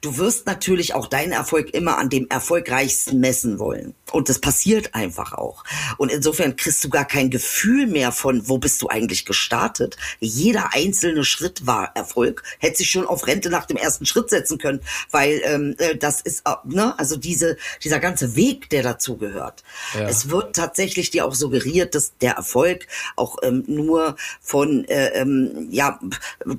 Du 0.00 0.18
wirst 0.18 0.46
natürlich 0.46 0.94
auch 0.94 1.06
deinen 1.06 1.32
Erfolg 1.32 1.72
immer 1.74 1.98
an 1.98 2.10
dem 2.10 2.28
Erfolgreichsten 2.28 3.20
messen 3.20 3.58
wollen. 3.58 3.94
Und 4.12 4.28
das 4.28 4.38
passiert 4.38 4.94
einfach 4.94 5.32
auch. 5.32 5.64
Und 5.96 6.12
insofern 6.12 6.56
kriegst 6.56 6.84
du 6.84 6.88
gar 6.88 7.06
kein 7.06 7.30
Gefühl 7.30 7.86
mehr 7.86 8.12
von, 8.12 8.48
wo 8.48 8.58
bist 8.58 8.80
du 8.82 8.88
eigentlich 8.88 9.24
gestartet. 9.24 9.96
Jeder 10.20 10.72
einzelne 10.72 11.24
Schritt 11.24 11.66
war 11.66 11.92
Erfolg. 11.96 12.42
Hätte 12.58 12.78
sich 12.78 12.90
schon 12.90 13.06
auf 13.06 13.26
Rente 13.26 13.50
nach 13.50 13.66
dem 13.66 13.76
ersten 13.76 14.06
Schritt 14.06 14.30
setzen 14.30 14.58
können, 14.58 14.80
weil 15.10 15.40
ähm, 15.44 15.74
äh, 15.78 15.96
das 15.96 16.20
ist, 16.20 16.42
äh, 16.46 16.54
ne, 16.64 16.98
also 16.98 17.16
diese, 17.16 17.56
dieser 17.82 17.98
ganze 17.98 18.36
Weg, 18.36 18.70
der 18.70 18.82
dazu 18.82 19.16
gehört. 19.16 19.64
Ja. 19.94 20.08
Es 20.08 20.30
wird 20.30 20.54
tatsächlich 20.54 21.10
dir 21.10 21.26
auch 21.26 21.34
suggeriert, 21.34 21.94
dass 21.94 22.16
der 22.18 22.34
Erfolg 22.34 22.86
auch 23.16 23.38
ähm, 23.42 23.64
nur 23.66 24.16
von 24.40 24.84
äh, 24.84 25.08
ähm, 25.20 25.68
ja, 25.70 25.98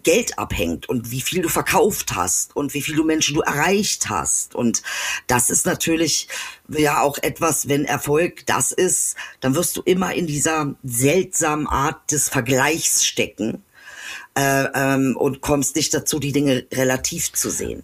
Geld 0.03 0.37
abhängt 0.39 0.89
und 0.89 1.11
wie 1.11 1.21
viel 1.21 1.41
du 1.41 1.49
verkauft 1.49 2.15
hast 2.15 2.55
und 2.55 2.73
wie 2.73 2.81
viel 2.81 2.94
du 2.95 3.03
Menschen 3.03 3.35
du 3.35 3.41
erreicht 3.41 4.09
hast. 4.09 4.55
Und 4.55 4.83
das 5.27 5.49
ist 5.49 5.65
natürlich 5.65 6.27
ja 6.67 7.01
auch 7.01 7.17
etwas, 7.21 7.67
wenn 7.67 7.85
Erfolg 7.85 8.45
das 8.45 8.71
ist, 8.71 9.15
dann 9.39 9.55
wirst 9.55 9.77
du 9.77 9.81
immer 9.81 10.13
in 10.13 10.27
dieser 10.27 10.75
seltsamen 10.83 11.67
Art 11.67 12.11
des 12.11 12.29
Vergleichs 12.29 13.05
stecken 13.05 13.63
äh, 14.35 14.65
ähm, 14.73 15.15
und 15.17 15.41
kommst 15.41 15.75
nicht 15.75 15.93
dazu, 15.93 16.19
die 16.19 16.31
Dinge 16.31 16.65
relativ 16.73 17.33
zu 17.33 17.49
sehen. 17.49 17.83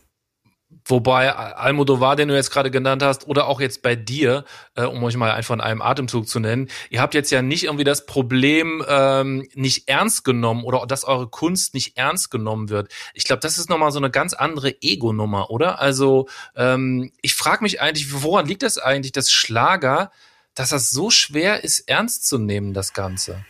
Wobei 0.85 1.33
Almodovar, 1.33 2.15
den 2.15 2.27
du 2.27 2.35
jetzt 2.35 2.51
gerade 2.51 2.71
genannt 2.71 3.03
hast, 3.03 3.27
oder 3.27 3.47
auch 3.47 3.61
jetzt 3.61 3.81
bei 3.81 3.95
dir, 3.95 4.45
äh, 4.75 4.83
um 4.83 5.03
euch 5.03 5.15
mal 5.15 5.31
einfach 5.31 5.53
in 5.53 5.61
einem 5.61 5.81
Atemzug 5.81 6.27
zu 6.27 6.39
nennen, 6.39 6.69
ihr 6.89 7.01
habt 7.01 7.13
jetzt 7.13 7.31
ja 7.31 7.41
nicht 7.41 7.65
irgendwie 7.65 7.83
das 7.83 8.05
Problem 8.05 8.83
ähm, 8.87 9.47
nicht 9.53 9.87
ernst 9.87 10.23
genommen 10.23 10.63
oder 10.63 10.85
dass 10.85 11.03
eure 11.03 11.27
Kunst 11.27 11.73
nicht 11.73 11.97
ernst 11.97 12.31
genommen 12.31 12.69
wird. 12.69 12.91
Ich 13.13 13.23
glaube, 13.23 13.41
das 13.41 13.57
ist 13.57 13.69
nochmal 13.69 13.91
so 13.91 13.99
eine 13.99 14.09
ganz 14.09 14.33
andere 14.33 14.81
Ego-Nummer, 14.81 15.49
oder? 15.49 15.79
Also 15.79 16.27
ähm, 16.55 17.11
ich 17.21 17.35
frage 17.35 17.63
mich 17.63 17.81
eigentlich, 17.81 18.23
woran 18.23 18.45
liegt 18.45 18.63
das 18.63 18.77
eigentlich, 18.77 19.11
dass 19.11 19.31
Schlager, 19.31 20.11
dass 20.55 20.69
das 20.69 20.89
so 20.89 21.09
schwer 21.09 21.63
ist, 21.63 21.87
ernst 21.87 22.27
zu 22.27 22.37
nehmen, 22.37 22.73
das 22.73 22.93
Ganze? 22.93 23.45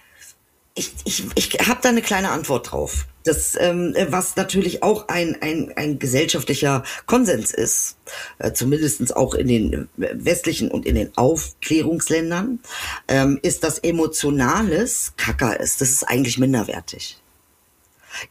Ich, 0.74 0.94
ich, 1.04 1.26
ich 1.36 1.68
habe 1.68 1.80
da 1.82 1.90
eine 1.90 2.02
kleine 2.02 2.32
Antwort 2.32 2.72
drauf. 2.72 3.06
Das, 3.24 3.56
ähm, 3.60 3.94
was 4.08 4.36
natürlich 4.36 4.84
auch 4.84 5.10
ein, 5.10 5.38
ein, 5.42 5.74
ein 5.76 6.00
gesellschaftlicher 6.00 6.84
Konsens 7.06 7.52
ist, 7.52 7.98
äh, 8.40 8.54
zumindest 8.54 9.16
auch 9.16 9.36
in 9.36 9.48
den 9.48 9.90
westlichen 9.98 10.72
und 10.72 10.86
in 10.86 10.96
den 10.96 11.16
Aufklärungsländern, 11.18 12.60
ähm, 13.08 13.40
ist, 13.44 13.64
dass 13.64 13.80
Emotionales 13.80 15.14
Kacker 15.18 15.60
ist. 15.60 15.82
Das 15.82 15.90
ist 15.90 16.04
eigentlich 16.04 16.38
minderwertig. 16.40 17.18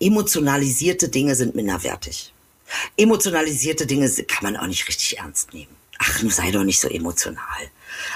Emotionalisierte 0.01 1.09
Dinge 1.09 1.35
sind 1.35 1.55
minderwertig. 1.55 2.33
Emotionalisierte 2.97 3.87
Dinge 3.87 4.11
kann 4.29 4.53
man 4.53 4.57
auch 4.57 4.67
nicht 4.67 4.89
richtig 4.89 5.19
ernst 5.19 5.53
nehmen. 5.53 5.75
Ach, 5.99 6.23
nun 6.23 6.31
sei 6.31 6.51
doch 6.51 6.65
nicht 6.65 6.81
so 6.81 6.89
emotional. 6.89 7.71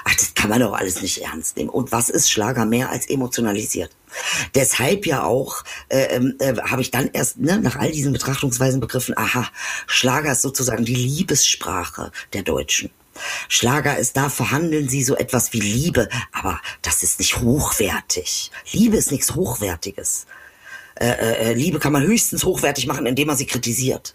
Ach, 0.04 0.14
das 0.14 0.34
kann 0.34 0.50
man 0.50 0.60
doch 0.60 0.72
alles 0.72 1.02
nicht 1.02 1.22
ernst 1.22 1.56
nehmen. 1.56 1.70
Und 1.70 1.92
was 1.92 2.08
ist 2.08 2.30
Schlager 2.30 2.64
mehr 2.64 2.90
als 2.90 3.08
emotionalisiert? 3.08 3.90
Deshalb 4.54 5.06
ja 5.06 5.24
auch 5.24 5.64
äh, 5.88 6.16
äh, 6.16 6.56
habe 6.62 6.82
ich 6.82 6.90
dann 6.90 7.10
erst 7.12 7.38
ne, 7.38 7.58
nach 7.58 7.76
all 7.76 7.90
diesen 7.90 8.12
Betrachtungsweisen 8.12 8.80
begriffen, 8.80 9.16
aha, 9.16 9.48
Schlager 9.86 10.32
ist 10.32 10.42
sozusagen 10.42 10.84
die 10.84 10.94
Liebessprache 10.94 12.12
der 12.32 12.42
Deutschen. 12.42 12.90
Schlager 13.48 13.96
ist, 13.96 14.16
da 14.16 14.28
verhandeln 14.28 14.88
sie 14.88 15.04
so 15.04 15.16
etwas 15.16 15.52
wie 15.52 15.60
Liebe, 15.60 16.08
aber 16.32 16.60
das 16.82 17.02
ist 17.02 17.18
nicht 17.18 17.38
hochwertig. 17.40 18.50
Liebe 18.72 18.96
ist 18.96 19.12
nichts 19.12 19.34
Hochwertiges. 19.34 20.26
Äh, 20.96 21.06
äh, 21.06 21.52
Liebe 21.54 21.78
kann 21.78 21.92
man 21.92 22.02
höchstens 22.02 22.44
hochwertig 22.44 22.86
machen, 22.86 23.06
indem 23.06 23.28
man 23.28 23.36
sie 23.36 23.46
kritisiert. 23.46 24.14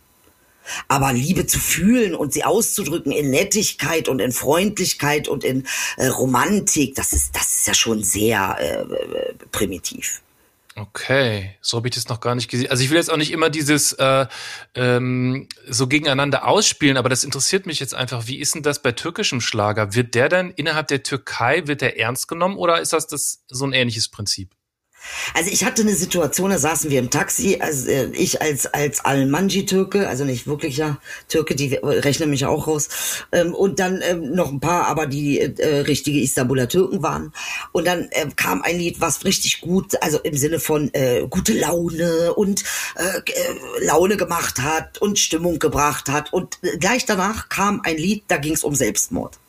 Aber 0.88 1.14
Liebe 1.14 1.46
zu 1.46 1.60
fühlen 1.60 2.16
und 2.16 2.34
sie 2.34 2.44
auszudrücken 2.44 3.12
in 3.12 3.30
Nettigkeit 3.30 4.10
und 4.10 4.20
in 4.20 4.32
Freundlichkeit 4.32 5.28
und 5.28 5.44
in 5.44 5.68
äh, 5.98 6.08
Romantik, 6.08 6.96
das 6.96 7.14
ist, 7.14 7.36
das 7.36 7.56
ist 7.56 7.68
ja 7.68 7.74
schon 7.74 8.04
sehr 8.04 8.58
äh, 8.60 8.82
äh, 8.82 9.34
primitiv. 9.52 10.22
Okay, 10.76 11.56
so 11.62 11.78
habe 11.78 11.90
ich 11.90 11.96
das 11.96 12.08
noch 12.08 12.22
gar 12.22 12.36
nicht 12.36 12.50
gesehen. 12.50 12.72
Also 12.72 12.84
ich 12.84 12.90
will 12.90 12.98
jetzt 12.98 13.12
auch 13.12 13.18
nicht 13.18 13.32
immer 13.32 13.50
dieses 13.50 13.94
äh, 13.94 14.28
ähm, 14.76 15.48
so 15.68 15.88
gegeneinander 15.88 16.48
ausspielen, 16.48 16.96
aber 16.96 17.10
das 17.10 17.26
interessiert 17.26 17.66
mich 17.66 17.82
jetzt 17.82 17.94
einfach. 17.94 18.28
Wie 18.28 18.38
ist 18.38 18.56
denn 18.56 18.64
das 18.64 18.82
bei 18.82 18.94
türkischem 18.94 19.42
Schlager? 19.42 19.94
Wird 19.94 20.16
der 20.16 20.30
dann 20.30 20.52
innerhalb 20.52 20.88
der 20.88 21.04
Türkei, 21.04 21.68
wird 21.68 21.82
der 21.82 22.00
ernst 22.00 22.30
genommen 22.30 22.56
oder 22.56 22.80
ist 22.80 22.94
das, 22.94 23.08
das 23.08 23.44
so 23.50 23.66
ein 23.66 23.74
ähnliches 23.74 24.08
Prinzip? 24.08 24.56
Also 25.34 25.50
ich 25.52 25.64
hatte 25.64 25.82
eine 25.82 25.96
Situation, 25.96 26.50
da 26.50 26.58
saßen 26.58 26.90
wir 26.90 27.00
im 27.00 27.10
Taxi, 27.10 27.58
also 27.60 27.90
äh, 27.90 28.06
ich 28.14 28.42
als 28.42 28.66
als 28.68 29.04
Almanji-Türke, 29.04 30.08
also 30.08 30.26
nicht 30.26 30.48
wirklicher 30.48 31.00
Türke, 31.28 31.56
die 31.56 31.76
rechne 31.76 32.28
mich 32.28 32.46
auch 32.46 32.68
raus, 32.68 32.90
ähm, 33.32 33.54
und 33.54 33.80
dann 33.80 34.02
ähm, 34.02 34.32
noch 34.32 34.52
ein 34.52 34.60
paar, 34.60 34.88
aber 34.88 35.06
die 35.08 35.40
äh, 35.40 35.80
richtige 35.82 36.20
Istanbuler 36.20 36.68
Türken 36.68 37.04
waren. 37.04 37.34
Und 37.72 37.86
dann 37.88 38.10
äh, 38.12 38.28
kam 38.36 38.62
ein 38.62 38.78
Lied, 38.78 39.02
was 39.02 39.26
richtig 39.26 39.62
gut, 39.62 40.02
also 40.02 40.20
im 40.20 40.36
Sinne 40.36 40.60
von 40.60 40.94
äh, 40.94 41.26
gute 41.30 41.54
Laune 41.54 42.34
und 42.34 42.64
äh, 42.96 43.18
äh, 43.18 43.86
Laune 43.86 44.18
gemacht 44.18 44.60
hat 44.60 45.00
und 45.00 45.20
Stimmung 45.20 45.60
gebracht 45.60 46.10
hat. 46.10 46.34
Und 46.34 46.60
äh, 46.62 46.78
gleich 46.78 47.06
danach 47.06 47.50
kam 47.50 47.82
ein 47.84 47.98
Lied, 47.98 48.24
da 48.28 48.38
ging 48.38 48.54
es 48.54 48.64
um 48.64 48.76
Selbstmord. 48.76 49.40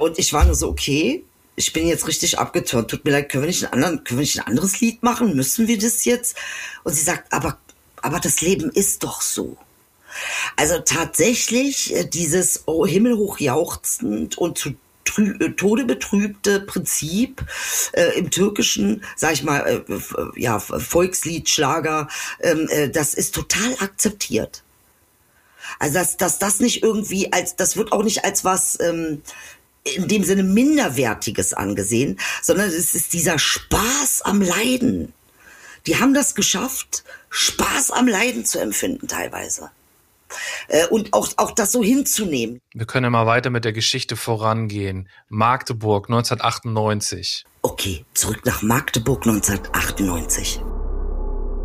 Und 0.00 0.18
ich 0.18 0.34
war 0.34 0.44
nur 0.44 0.54
so, 0.54 0.68
okay, 0.68 1.24
ich 1.56 1.72
bin 1.72 1.86
jetzt 1.86 2.08
richtig 2.08 2.38
abgetürnt. 2.38 2.90
Tut 2.90 3.04
mir 3.04 3.12
leid, 3.12 3.30
können 3.30 3.42
wir 3.42 3.48
nicht 3.48 3.64
einen 3.64 3.84
anderen, 3.84 4.04
können 4.04 4.18
wir 4.18 4.24
nicht 4.24 4.38
ein 4.40 4.46
anderes 4.46 4.80
Lied 4.80 5.02
machen? 5.02 5.36
Müssen 5.36 5.68
wir 5.68 5.78
das 5.78 6.04
jetzt? 6.04 6.36
Und 6.84 6.94
sie 6.94 7.02
sagt, 7.02 7.32
aber, 7.32 7.58
aber 8.00 8.20
das 8.20 8.40
Leben 8.40 8.70
ist 8.70 9.04
doch 9.04 9.20
so. 9.20 9.56
Also 10.56 10.78
tatsächlich 10.78 11.94
äh, 11.94 12.04
dieses 12.04 12.64
oh, 12.66 12.86
himmelhoch 12.86 13.38
jauchzend 13.38 14.36
und 14.38 14.58
zu 14.58 14.74
äh, 15.16 15.50
Tode 15.50 15.84
betrübte 15.84 16.60
Prinzip 16.60 17.44
äh, 17.92 18.18
im 18.18 18.30
türkischen, 18.30 19.02
sag 19.16 19.32
ich 19.32 19.42
mal, 19.42 19.84
äh, 19.88 20.40
ja, 20.40 20.58
Volkslied, 20.58 21.48
Schlager, 21.48 22.08
ähm, 22.40 22.68
äh, 22.70 22.88
das 22.88 23.14
ist 23.14 23.34
total 23.34 23.74
akzeptiert. 23.80 24.62
Also 25.78 25.94
dass, 25.94 26.16
dass 26.16 26.38
das 26.38 26.60
nicht 26.60 26.82
irgendwie 26.82 27.32
als, 27.32 27.56
das 27.56 27.76
wird 27.76 27.92
auch 27.92 28.02
nicht 28.02 28.24
als 28.24 28.44
was 28.44 28.78
ähm, 28.80 29.22
in 29.84 30.08
dem 30.08 30.24
Sinne 30.24 30.42
minderwertiges 30.42 31.54
angesehen, 31.54 32.18
sondern 32.42 32.68
es 32.68 32.94
ist 32.94 33.12
dieser 33.12 33.38
Spaß 33.38 34.22
am 34.22 34.40
Leiden. 34.40 35.12
Die 35.86 35.98
haben 35.98 36.14
das 36.14 36.34
geschafft, 36.34 37.04
Spaß 37.30 37.90
am 37.90 38.06
Leiden 38.06 38.44
zu 38.44 38.60
empfinden 38.60 39.08
teilweise. 39.08 39.70
Äh, 40.68 40.86
und 40.86 41.12
auch, 41.12 41.28
auch 41.36 41.50
das 41.50 41.72
so 41.72 41.82
hinzunehmen. 41.82 42.60
Wir 42.72 42.86
können 42.86 43.06
immer 43.06 43.26
weiter 43.26 43.50
mit 43.50 43.64
der 43.64 43.72
Geschichte 43.72 44.16
vorangehen. 44.16 45.08
Magdeburg 45.28 46.08
1998. 46.08 47.44
Okay, 47.62 48.04
zurück 48.14 48.40
nach 48.44 48.62
Magdeburg 48.62 49.26
1998. 49.26 50.60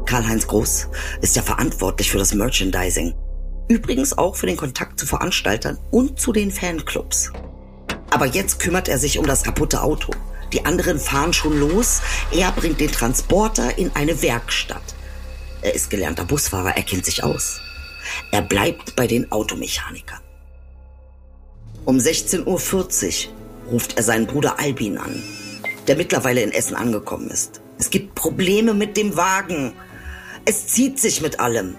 Karl-Heinz 0.06 0.48
Groß 0.48 0.88
ist 1.22 1.36
ja 1.36 1.42
verantwortlich 1.42 2.12
für 2.12 2.18
das 2.18 2.34
Merchandising. 2.34 3.14
Übrigens 3.68 4.18
auch 4.18 4.36
für 4.36 4.48
den 4.48 4.56
Kontakt 4.56 5.00
zu 5.00 5.06
Veranstaltern 5.06 5.78
und 5.92 6.20
zu 6.20 6.32
den 6.32 6.52
Fanclubs. 6.52 7.32
Aber 8.10 8.26
jetzt 8.26 8.60
kümmert 8.60 8.88
er 8.88 8.98
sich 8.98 9.20
um 9.20 9.26
das 9.26 9.44
kaputte 9.44 9.82
Auto. 9.82 10.12
Die 10.54 10.66
anderen 10.66 11.00
fahren 11.00 11.34
schon 11.34 11.60
los. 11.60 12.02
Er 12.32 12.52
bringt 12.52 12.80
den 12.80 12.92
Transporter 12.92 13.78
in 13.78 13.92
eine 13.96 14.22
Werkstatt. 14.22 14.96
Er 15.62 15.74
ist 15.74 15.90
gelernter 15.90 16.26
Busfahrer, 16.26 16.78
er 16.78 16.84
kennt 16.84 17.06
sich 17.06 17.24
aus. 17.24 17.60
Er 18.32 18.42
bleibt 18.42 18.96
bei 18.96 19.08
den 19.08 19.32
Automechanikern. 19.32 20.22
Um 21.86 21.98
16.40 21.98 22.46
Uhr 22.46 23.72
ruft 23.72 23.98
er 23.98 24.04
seinen 24.04 24.28
Bruder 24.28 24.60
Albin 24.60 24.98
an, 24.98 25.22
der 25.88 25.98
mittlerweile 25.98 26.42
in 26.42 26.52
Essen 26.52 26.76
angekommen 26.76 27.30
ist. 27.30 27.62
Es 27.78 27.90
gibt 27.90 28.16
Probleme 28.16 28.74
mit 28.74 28.98
dem 28.98 29.18
Wagen. 29.18 29.74
Es 30.46 30.68
zieht 30.68 31.00
sich 31.00 31.22
mit 31.22 31.40
allem. 31.40 31.76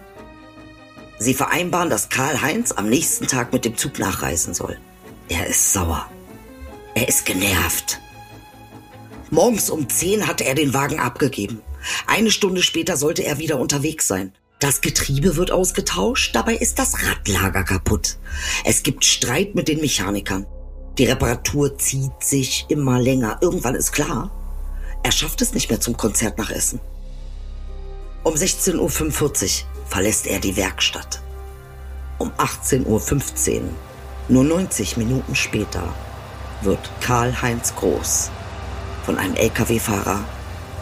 Sie 1.19 1.35
vereinbaren, 1.35 1.91
dass 1.91 2.09
Karl-Heinz 2.09 2.73
am 2.73 2.89
nächsten 2.89 3.27
Tag 3.27 3.53
mit 3.53 3.65
dem 3.65 3.77
Zug 3.77 3.99
nachreisen 3.99 4.55
soll. 4.55 4.79
Er 5.29 5.47
ist 5.47 5.73
sauer. 5.73 6.09
Er 6.99 7.07
ist 7.07 7.27
genervt. 7.27 8.01
Morgens 9.31 9.71
um 9.71 9.89
10 9.89 10.27
hatte 10.27 10.45
er 10.45 10.57
den 10.57 10.75
Wagen 10.75 10.99
abgegeben. 10.99 11.63
Eine 12.09 12.33
Stunde 12.33 12.61
später 12.61 12.97
sollte 12.97 13.23
er 13.23 13.39
wieder 13.39 13.61
unterwegs 13.61 14.09
sein. 14.09 14.33
Das 14.59 14.81
Getriebe 14.81 15.37
wird 15.37 15.53
ausgetauscht, 15.53 16.35
dabei 16.35 16.57
ist 16.57 16.81
das 16.81 16.95
Radlager 17.07 17.63
kaputt. 17.63 18.17
Es 18.65 18.83
gibt 18.83 19.05
Streit 19.05 19.55
mit 19.55 19.69
den 19.69 19.81
Mechanikern. 19.81 20.45
Die 20.99 21.05
Reparatur 21.05 21.79
zieht 21.79 22.21
sich 22.21 22.67
immer 22.69 23.01
länger. 23.01 23.39
Irgendwann 23.43 23.77
ist 23.77 23.93
klar, 23.93 24.33
er 25.05 25.13
schafft 25.13 25.41
es 25.41 25.55
nicht 25.55 25.71
mehr 25.71 25.81
zum 25.81 25.97
Konzert 25.97 26.37
nach 26.37 26.51
Essen. 26.51 26.81
Um 28.25 28.35
16.45 28.35 28.81
Uhr 28.81 29.67
verlässt 29.87 30.27
er 30.27 30.41
die 30.41 30.57
Werkstatt. 30.57 31.23
Um 32.19 32.33
18.15 32.33 32.87
Uhr, 32.87 33.63
nur 34.29 34.43
90 34.43 34.97
Minuten 34.97 35.37
später, 35.37 35.95
wird 36.63 36.91
Karl-Heinz 37.01 37.75
Groß 37.77 38.31
von 39.05 39.19
einem 39.19 39.35
Lkw-Fahrer 39.35 40.25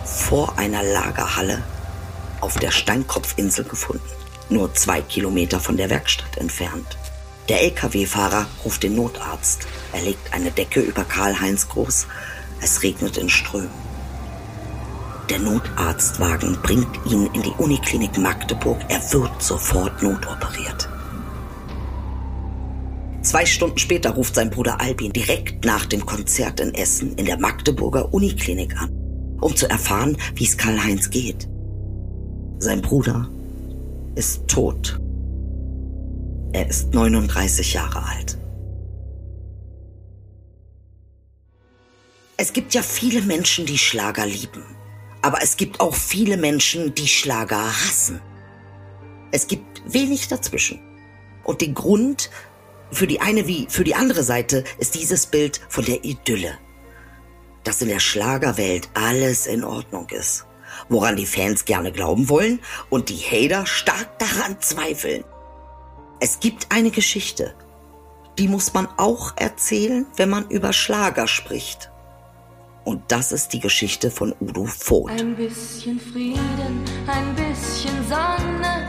vor 0.04 0.59
einer 0.59 0.83
Lagerhalle 0.83 1.62
auf 2.40 2.59
der 2.59 2.71
Steinkopfinsel 2.71 3.64
gefunden, 3.64 4.09
nur 4.49 4.73
zwei 4.75 5.00
Kilometer 5.02 5.61
von 5.61 5.76
der 5.76 5.90
Werkstatt 5.90 6.37
entfernt. 6.38 6.97
Der 7.49 7.62
Lkw-Fahrer 7.62 8.47
ruft 8.64 8.83
den 8.83 8.97
Notarzt. 8.97 9.66
Er 9.92 10.02
legt 10.02 10.33
eine 10.33 10.50
Decke 10.50 10.80
über 10.80 11.04
Karl-Heinz 11.04 11.68
Groß. 11.68 12.06
Es 12.61 12.83
regnet 12.83 13.16
in 13.18 13.28
Strömen. 13.28 13.71
Der 15.30 15.38
Notarztwagen 15.38 16.59
bringt 16.62 17.04
ihn 17.06 17.26
in 17.33 17.42
die 17.42 17.54
Uniklinik 17.59 18.16
Magdeburg. 18.18 18.80
Er 18.88 19.00
wird 19.12 19.42
sofort 19.42 20.02
notoperiert. 20.02 20.88
Zwei 23.26 23.45
Stunden 23.45 23.78
später 23.78 24.11
ruft 24.11 24.37
sein 24.37 24.50
Bruder 24.50 24.80
Albin 24.80 25.12
direkt 25.12 25.64
nach 25.64 25.85
dem 25.85 26.06
Konzert 26.06 26.61
in 26.61 26.73
Essen 26.75 27.16
in 27.16 27.26
der 27.26 27.40
Magdeburger 27.40 28.14
Uniklinik 28.14 28.80
an, 28.80 29.37
um 29.40 29.56
zu 29.56 29.68
erfahren, 29.68 30.16
wie 30.37 30.45
es 30.45 30.56
Karl-Heinz 30.56 31.11
geht. 31.11 31.49
Sein 32.61 32.83
Bruder 32.83 33.28
ist 34.14 34.47
tot. 34.47 35.00
Er 36.52 36.69
ist 36.69 36.95
39 36.95 37.73
Jahre 37.73 38.00
alt. 38.06 38.39
Es 42.36 42.52
gibt 42.52 42.75
ja 42.75 42.82
viele 42.82 43.23
Menschen, 43.23 43.67
die 43.67 43.78
Schlager 43.78 44.25
lieben. 44.25 44.62
Aber 45.23 45.43
es 45.43 45.56
gibt 45.56 45.80
auch 45.80 45.97
viele 45.97 46.36
Menschen, 46.36 46.95
die 46.95 47.08
Schlager 47.08 47.67
hassen. 47.67 48.21
Es 49.32 49.49
gibt 49.49 49.82
wenig 49.93 50.28
dazwischen. 50.28 50.78
Und 51.43 51.60
den 51.60 51.75
Grund 51.75 52.30
für 52.91 53.07
die 53.07 53.21
eine 53.21 53.47
wie 53.47 53.67
für 53.69 53.85
die 53.85 53.95
andere 53.95 54.23
Seite 54.23 54.65
ist 54.79 54.95
dieses 54.95 55.27
Bild 55.27 55.61
von 55.69 55.85
der 55.85 56.05
Idylle. 56.05 56.59
Dass 57.65 57.83
in 57.83 57.89
der 57.89 58.01
Schlagerwelt 58.01 58.89
alles 58.95 59.47
in 59.47 59.65
Ordnung 59.65 60.09
ist 60.11 60.47
woran 60.89 61.17
die 61.17 61.27
Fans 61.27 61.65
gerne 61.65 61.93
glauben 61.93 62.29
wollen 62.29 62.61
und 62.91 63.09
die 63.09 63.17
Hater 63.17 63.67
stark 63.67 64.19
daran 64.19 64.61
zweifeln. 64.61 65.25
Es 66.21 66.41
gibt 66.41 66.69
eine 66.71 66.91
Geschichte, 66.91 67.55
die 68.39 68.49
muss 68.49 68.75
man 68.75 68.89
auch 68.97 69.35
erzählen, 69.37 70.07
wenn 70.17 70.31
man 70.31 70.49
über 70.49 70.73
Schlager 70.73 71.27
spricht. 71.27 71.91
Und 72.85 73.03
das 73.09 73.33
ist 73.33 73.53
die 73.53 73.61
Geschichte 73.61 74.11
von 74.11 74.35
Udo 74.41 74.65
Voth. 74.65 75.11
Ein 75.11 75.35
bisschen 75.35 75.99
Frieden, 75.99 76.85
ein 77.07 77.35
bisschen 77.35 78.07
Sonne 78.09 78.87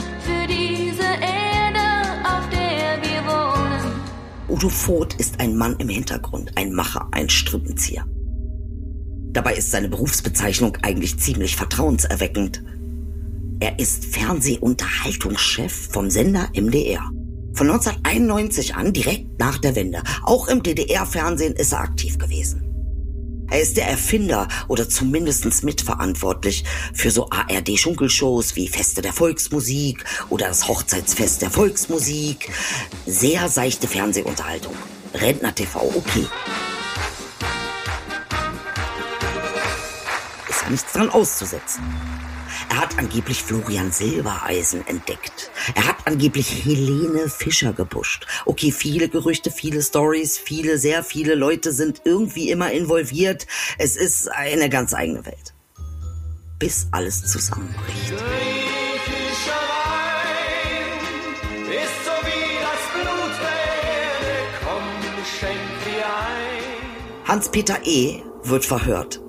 Udo 4.57 4.69
Voth 4.69 5.13
ist 5.19 5.39
ein 5.39 5.55
Mann 5.55 5.75
im 5.77 5.87
Hintergrund, 5.87 6.51
ein 6.55 6.73
Macher, 6.73 7.07
ein 7.11 7.29
Strippenzieher. 7.29 8.07
Dabei 9.31 9.53
ist 9.53 9.69
seine 9.69 9.87
Berufsbezeichnung 9.87 10.75
eigentlich 10.81 11.19
ziemlich 11.19 11.55
vertrauenserweckend. 11.55 12.63
Er 13.59 13.77
ist 13.77 14.05
Fernsehunterhaltungschef 14.05 15.89
vom 15.91 16.09
Sender 16.09 16.49
MDR. 16.55 17.07
Von 17.53 17.69
1991 17.69 18.73
an, 18.73 18.93
direkt 18.93 19.37
nach 19.37 19.59
der 19.59 19.75
Wende. 19.75 20.01
Auch 20.23 20.47
im 20.47 20.63
DDR-Fernsehen 20.63 21.53
ist 21.53 21.73
er 21.73 21.81
aktiv 21.81 22.17
gewesen. 22.17 22.76
Er 23.49 23.61
ist 23.61 23.77
der 23.77 23.87
Erfinder 23.87 24.47
oder 24.67 24.89
zumindest 24.89 25.63
mitverantwortlich 25.63 26.63
für 26.93 27.11
so 27.11 27.29
ARD-Schunkelshows 27.29 28.55
wie 28.55 28.67
Feste 28.67 29.01
der 29.01 29.13
Volksmusik 29.13 30.03
oder 30.29 30.47
das 30.47 30.67
Hochzeitsfest 30.67 31.41
der 31.41 31.51
Volksmusik. 31.51 32.49
Sehr 33.05 33.49
seichte 33.49 33.87
Fernsehunterhaltung. 33.87 34.75
Rentner 35.13 35.55
TV, 35.55 35.79
okay. 35.95 36.25
nichts 40.69 40.93
dran 40.93 41.09
auszusetzen. 41.09 41.83
Er 42.77 42.83
hat 42.83 42.99
angeblich 42.99 43.41
Florian 43.41 43.91
Silbereisen 43.91 44.85
entdeckt. 44.85 45.49
Er 45.73 45.87
hat 45.87 45.95
angeblich 46.05 46.63
Helene 46.63 47.27
Fischer 47.27 47.73
gepusht. 47.73 48.27
Okay, 48.45 48.71
viele 48.71 49.09
Gerüchte, 49.09 49.49
viele 49.49 49.81
Stories, 49.81 50.37
viele, 50.37 50.77
sehr 50.77 51.03
viele 51.03 51.33
Leute 51.33 51.71
sind 51.71 52.03
irgendwie 52.05 52.51
immer 52.51 52.71
involviert. 52.71 53.47
Es 53.79 53.95
ist 53.95 54.31
eine 54.31 54.69
ganz 54.69 54.93
eigene 54.93 55.25
Welt. 55.25 55.55
Bis 56.59 56.85
alles 56.91 57.25
zusammenbricht. 57.25 58.13
Hans-Peter 67.25 67.79
E. 67.85 68.21
wird 68.43 68.65
verhört. 68.65 69.19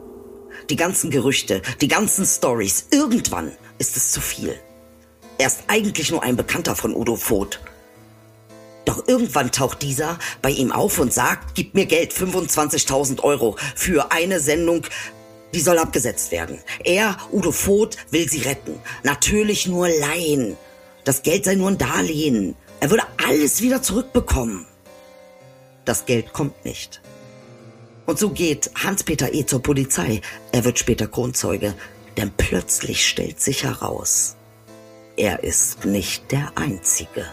Die 0.70 0.76
ganzen 0.76 1.10
Gerüchte, 1.10 1.62
die 1.80 1.88
ganzen 1.88 2.26
Stories. 2.26 2.86
Irgendwann 2.90 3.52
ist 3.78 3.96
es 3.96 4.12
zu 4.12 4.20
viel. 4.20 4.54
Er 5.38 5.46
ist 5.46 5.60
eigentlich 5.68 6.10
nur 6.10 6.22
ein 6.22 6.36
Bekannter 6.36 6.76
von 6.76 6.94
Udo 6.94 7.16
Voth. 7.16 7.60
Doch 8.84 9.06
irgendwann 9.06 9.52
taucht 9.52 9.82
dieser 9.82 10.18
bei 10.42 10.50
ihm 10.50 10.72
auf 10.72 10.98
und 10.98 11.12
sagt, 11.12 11.54
gib 11.54 11.74
mir 11.74 11.86
Geld, 11.86 12.12
25.000 12.12 13.22
Euro 13.22 13.56
für 13.74 14.12
eine 14.12 14.40
Sendung, 14.40 14.82
die 15.54 15.60
soll 15.60 15.78
abgesetzt 15.78 16.32
werden. 16.32 16.58
Er, 16.84 17.16
Udo 17.32 17.52
Voth, 17.52 17.96
will 18.10 18.28
sie 18.28 18.42
retten. 18.42 18.78
Natürlich 19.04 19.66
nur 19.66 19.88
leihen. 19.88 20.56
Das 21.04 21.22
Geld 21.22 21.44
sei 21.44 21.54
nur 21.54 21.68
ein 21.68 21.78
Darlehen. 21.78 22.56
Er 22.80 22.90
würde 22.90 23.04
alles 23.26 23.62
wieder 23.62 23.82
zurückbekommen. 23.82 24.66
Das 25.84 26.04
Geld 26.04 26.32
kommt 26.34 26.64
nicht. 26.64 27.00
Und 28.08 28.18
so 28.18 28.30
geht 28.30 28.70
Hans-Peter 28.74 29.34
E. 29.34 29.44
zur 29.44 29.62
Polizei. 29.62 30.22
Er 30.50 30.64
wird 30.64 30.78
später 30.78 31.06
Kronzeuge. 31.06 31.74
Denn 32.16 32.32
plötzlich 32.34 33.06
stellt 33.06 33.38
sich 33.38 33.64
heraus, 33.64 34.34
er 35.18 35.44
ist 35.44 35.84
nicht 35.84 36.32
der 36.32 36.50
Einzige. 36.54 37.26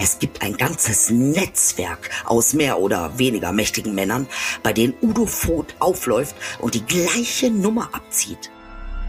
Es 0.00 0.18
gibt 0.18 0.42
ein 0.42 0.56
ganzes 0.56 1.10
Netzwerk 1.10 2.10
aus 2.24 2.52
mehr 2.52 2.80
oder 2.80 3.16
weniger 3.16 3.52
mächtigen 3.52 3.94
Männern, 3.94 4.26
bei 4.64 4.72
denen 4.72 4.94
Udo 5.02 5.24
Voth 5.24 5.76
aufläuft 5.78 6.34
und 6.58 6.74
die 6.74 6.84
gleiche 6.84 7.48
Nummer 7.48 7.90
abzieht. 7.92 8.50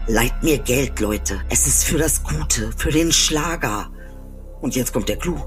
Leiht 0.06 0.44
mir 0.44 0.58
Geld, 0.58 1.00
Leute. 1.00 1.40
Es 1.50 1.66
ist 1.66 1.82
für 1.82 1.98
das 1.98 2.22
Gute, 2.22 2.70
für 2.76 2.92
den 2.92 3.10
Schlager. 3.10 3.90
Und 4.60 4.76
jetzt 4.76 4.92
kommt 4.92 5.08
der 5.08 5.18
Clou. 5.18 5.38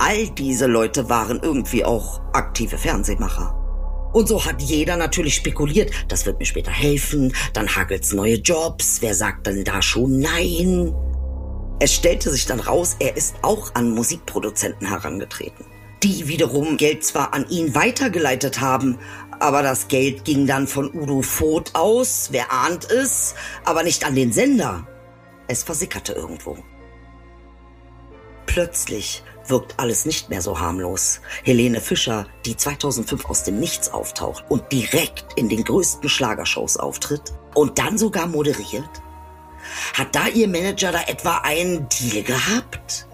All 0.00 0.28
diese 0.30 0.66
Leute 0.66 1.08
waren 1.08 1.38
irgendwie 1.40 1.84
auch 1.84 2.20
aktive 2.32 2.78
Fernsehmacher. 2.78 3.57
Und 4.12 4.28
so 4.28 4.44
hat 4.44 4.62
jeder 4.62 4.96
natürlich 4.96 5.34
spekuliert, 5.34 5.90
das 6.08 6.24
wird 6.26 6.38
mir 6.38 6.46
später 6.46 6.70
helfen, 6.70 7.34
dann 7.52 7.74
hagelt's 7.74 8.12
neue 8.12 8.36
Jobs, 8.36 8.98
wer 9.00 9.14
sagt 9.14 9.46
denn 9.46 9.64
da 9.64 9.82
schon 9.82 10.20
nein? 10.20 10.94
Es 11.80 11.94
stellte 11.94 12.30
sich 12.30 12.46
dann 12.46 12.60
raus, 12.60 12.96
er 12.98 13.16
ist 13.16 13.36
auch 13.42 13.74
an 13.74 13.90
Musikproduzenten 13.90 14.88
herangetreten. 14.88 15.64
Die 16.02 16.28
wiederum 16.28 16.76
Geld 16.76 17.04
zwar 17.04 17.34
an 17.34 17.48
ihn 17.48 17.74
weitergeleitet 17.74 18.60
haben, 18.60 18.98
aber 19.40 19.62
das 19.62 19.88
Geld 19.88 20.24
ging 20.24 20.46
dann 20.46 20.66
von 20.66 20.92
Udo 20.92 21.22
Voth 21.22 21.74
aus, 21.74 22.28
wer 22.32 22.52
ahnt 22.52 22.90
es, 22.90 23.34
aber 23.64 23.82
nicht 23.82 24.04
an 24.04 24.14
den 24.14 24.32
Sender. 24.32 24.86
Es 25.46 25.62
versickerte 25.62 26.12
irgendwo. 26.12 26.58
Plötzlich 28.46 29.22
wirkt 29.50 29.78
alles 29.78 30.04
nicht 30.04 30.28
mehr 30.28 30.42
so 30.42 30.58
harmlos. 30.58 31.20
Helene 31.44 31.80
Fischer, 31.80 32.26
die 32.44 32.56
2005 32.56 33.26
aus 33.26 33.44
dem 33.44 33.58
Nichts 33.58 33.92
auftaucht 33.92 34.44
und 34.48 34.70
direkt 34.72 35.26
in 35.36 35.48
den 35.48 35.64
größten 35.64 36.08
Schlagershows 36.08 36.76
auftritt 36.76 37.32
und 37.54 37.78
dann 37.78 37.98
sogar 37.98 38.26
moderiert, 38.26 38.90
hat 39.94 40.14
da 40.14 40.28
Ihr 40.28 40.48
Manager 40.48 40.92
da 40.92 41.02
etwa 41.06 41.38
einen 41.38 41.88
Deal 41.88 42.22
gehabt? 42.22 43.06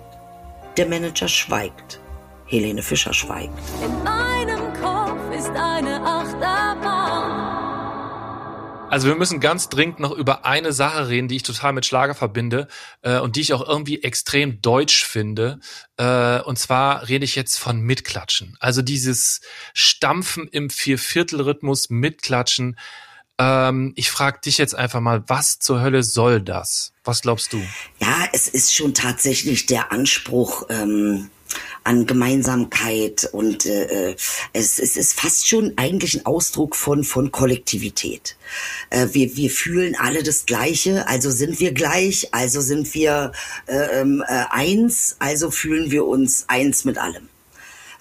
Der 0.77 0.87
Manager 0.87 1.29
schweigt. 1.29 2.01
Helene 2.47 2.83
Fischer 2.83 3.15
schweigt. 3.15 3.53
In 3.83 4.03
meinem 4.03 4.73
Kopf 4.81 5.37
ist 5.37 5.51
eine 5.51 6.01
Achterbahn. 6.05 7.04
Also 8.95 9.09
wir 9.09 9.17
müssen 9.17 9.41
ganz 9.41 9.69
dringend 9.69 9.99
noch 9.99 10.13
über 10.13 10.45
eine 10.45 10.73
Sache 10.73 11.09
reden, 11.09 11.27
die 11.27 11.35
ich 11.35 11.43
total 11.43 11.73
mit 11.73 11.85
Schlager 11.85 12.15
verbinde 12.15 12.69
äh, 13.03 13.19
und 13.19 13.35
die 13.35 13.41
ich 13.41 13.53
auch 13.53 13.69
irgendwie 13.69 14.05
extrem 14.05 14.63
deutsch 14.63 15.05
finde. 15.05 15.59
Äh, 15.97 16.41
und 16.43 16.61
zwar 16.61 17.09
rede 17.09 17.25
ich 17.25 17.35
jetzt 17.35 17.59
von 17.59 17.81
Mitklatschen. 17.81 18.57
Also 18.61 18.83
dieses 18.83 19.41
Stampfen 19.73 20.47
im 20.47 20.71
Vierviertelrhythmus, 20.71 21.91
Mitklatschen. 21.91 22.79
Ähm, 23.37 23.95
ich 23.97 24.13
frage 24.13 24.39
dich 24.45 24.59
jetzt 24.59 24.77
einfach 24.77 25.01
mal, 25.01 25.25
was 25.27 25.59
zur 25.59 25.81
Hölle 25.81 26.05
soll 26.05 26.41
das? 26.41 26.93
Was 27.03 27.23
glaubst 27.23 27.53
du? 27.53 27.61
Ja, 27.99 28.29
es 28.33 28.47
ist 28.47 28.77
schon 28.77 28.95
tatsächlich 28.95 29.67
der 29.67 29.91
Anspruch 29.91 30.67
ähm, 30.69 31.31
an 31.85 32.07
Gemeinsamkeit 32.07 33.29
und 33.33 33.67
äh, 33.67 34.11
äh, 34.11 34.17
es, 34.53 34.79
es 34.79 34.97
ist 34.97 35.19
fast 35.19 35.49
schon 35.49 35.75
eigentlich 35.77 36.15
ein 36.15 36.27
Ausdruck 36.27 36.75
von 36.77 37.05
von 37.05 37.31
Kollektivität. 37.31 38.37
Äh, 38.91 39.09
wir 39.13 39.37
wir 39.37 39.51
fühlen 39.51 39.95
alle 39.99 40.23
das 40.23 40.47
Gleiche, 40.47 41.07
also 41.07 41.31
sind 41.31 41.61
wir 41.61 41.73
gleich, 41.73 42.29
also 42.33 42.61
sind 42.61 42.93
wir 42.95 43.33
äh, 43.67 44.01
ähm, 44.01 44.25
äh, 44.27 44.45
eins, 44.51 45.17
also 45.19 45.51
fühlen 45.51 45.91
wir 45.91 46.07
uns 46.07 46.45
eins 46.49 46.85
mit 46.85 46.99
allem 46.99 47.29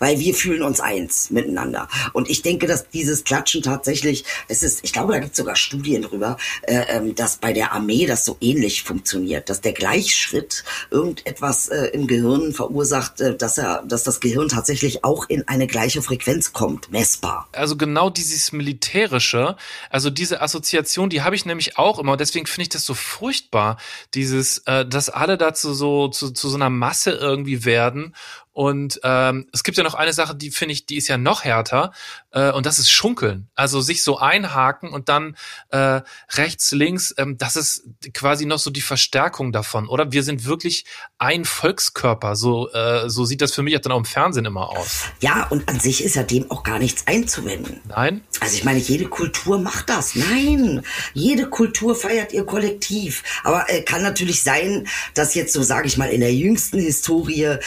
weil 0.04 0.20
wir 0.20 0.34
fühlen 0.34 0.64
uns 0.64 0.82
eins 0.82 1.30
miteinander. 1.30 1.88
Und 2.12 2.30
ich 2.30 2.42
denke, 2.42 2.68
dass 2.68 2.90
dieses 2.90 3.24
Klatschen 3.24 3.62
tatsächlich, 3.62 4.26
es 4.50 4.62
ist, 4.62 4.84
ich 4.84 4.92
glaube, 4.92 5.14
da 5.14 5.20
gibt 5.20 5.32
es 5.32 5.38
sogar 5.38 5.56
Studien 5.56 6.02
drüber, 6.02 6.36
äh, 6.64 6.84
ähm, 6.90 7.16
dass 7.16 7.38
bei 7.38 7.54
der 7.54 7.72
Armee 7.72 8.06
das 8.06 8.26
so 8.26 8.36
ähnlich 8.42 8.84
funktioniert, 8.84 9.50
dass 9.50 9.62
der 9.62 9.72
Gleichschritt 9.72 10.66
irgendetwas 10.92 11.70
äh, 11.70 11.86
im 11.94 12.08
Gehirn 12.08 12.52
verursacht, 12.52 13.22
äh, 13.22 13.38
dass 13.38 13.58
er, 13.58 13.82
dass 13.88 14.04
das 14.04 14.20
Gehirn 14.20 14.50
tatsächlich 14.50 15.06
auch 15.06 15.30
in 15.30 15.48
eine 15.48 15.68
gleiche 15.68 16.02
Frequenz 16.02 16.52
kommt, 16.52 16.92
messbar. 16.92 17.48
Also 17.54 17.78
genau 17.78 18.10
dieses 18.10 18.52
Militärische, 18.52 19.56
also 19.90 20.10
diese 20.10 20.42
Assoziation, 20.42 21.10
die 21.10 21.22
habe 21.22 21.38
ich 21.38 21.46
nämlich 21.46 21.78
auch 21.78 21.98
immer. 21.98 22.18
Deswegen 22.18 22.46
finde 22.46 22.64
ich 22.64 22.70
das 22.70 22.84
so 22.84 22.94
furchtbar, 22.94 23.78
dieses, 24.16 24.58
äh, 24.66 24.86
dass 24.86 25.08
alle 25.08 25.38
dazu 25.38 25.74
so 25.74 26.10
zu, 26.10 26.32
zu 26.32 26.50
so 26.50 26.58
einer 26.58 26.70
Masse 26.70 27.12
irgendwie 27.12 27.64
werden 27.64 28.14
und 28.54 29.00
ähm, 29.04 29.48
es 29.52 29.64
gibt 29.64 29.78
ja 29.78 29.84
noch 29.84 29.96
eine 29.96 30.14
Sache, 30.14 30.36
die 30.36 30.52
finde 30.52 30.74
ich, 30.74 30.86
die 30.86 30.98
ist 30.98 31.08
ja 31.08 31.18
noch 31.18 31.44
härter, 31.44 31.92
äh, 32.32 32.52
und 32.52 32.66
das 32.66 32.80
ist 32.80 32.92
Schunkeln. 32.92 33.50
Also 33.56 33.82
sich 33.82 34.04
so 34.04 34.18
einhaken 34.18 34.90
und 34.90 35.10
dann 35.10 35.36
äh, 35.70 36.02
rechts, 36.34 36.72
links, 36.72 37.14
ähm, 37.18 37.38
das 37.38 37.56
ist 37.56 37.84
quasi 38.14 38.46
noch 38.46 38.60
so 38.60 38.70
die 38.70 38.82
Verstärkung 38.82 39.52
davon, 39.52 39.88
oder? 39.88 40.12
Wir 40.12 40.24
sind 40.24 40.46
wirklich 40.46 40.86
ein 41.18 41.46
Volkskörper. 41.46 42.36
So, 42.36 42.72
äh, 42.72 43.10
so 43.10 43.26
sieht 43.26 43.42
das 43.42 43.54
für 43.54 43.64
mich 43.64 43.80
dann 43.82 43.92
auch 43.92 43.98
im 43.98 44.06
Fernsehen 44.06 44.46
immer 44.46 44.70
aus. 44.70 45.06
Ja, 45.20 45.48
und 45.50 45.68
an 45.70 45.80
sich 45.80 46.04
ist 46.04 46.16
ja 46.16 46.24
dem 46.24 46.50
auch 46.52 46.64
gar 46.64 46.80
nichts 46.80 47.08
einzuwenden. 47.08 47.82
Nein? 47.88 48.22
Also 48.40 48.56
ich 48.56 48.64
meine, 48.64 48.80
jede 48.80 49.06
Kultur 49.06 49.60
macht 49.60 49.90
das. 49.90 50.16
Nein, 50.16 50.84
jede 51.14 51.50
Kultur 51.50 51.96
feiert 51.96 52.34
ihr 52.34 52.46
Kollektiv. 52.46 53.24
Aber 53.44 53.70
äh, 53.70 53.82
kann 53.82 54.04
natürlich 54.04 54.44
sein, 54.44 54.88
dass 55.14 55.34
jetzt 55.34 55.54
so, 55.54 55.64
sage 55.64 55.88
ich 55.88 55.98
mal, 55.98 56.10
in 56.10 56.22
der 56.22 56.34
jüngsten 56.34 56.80
Historie 56.80 57.44
äh, 57.44 57.58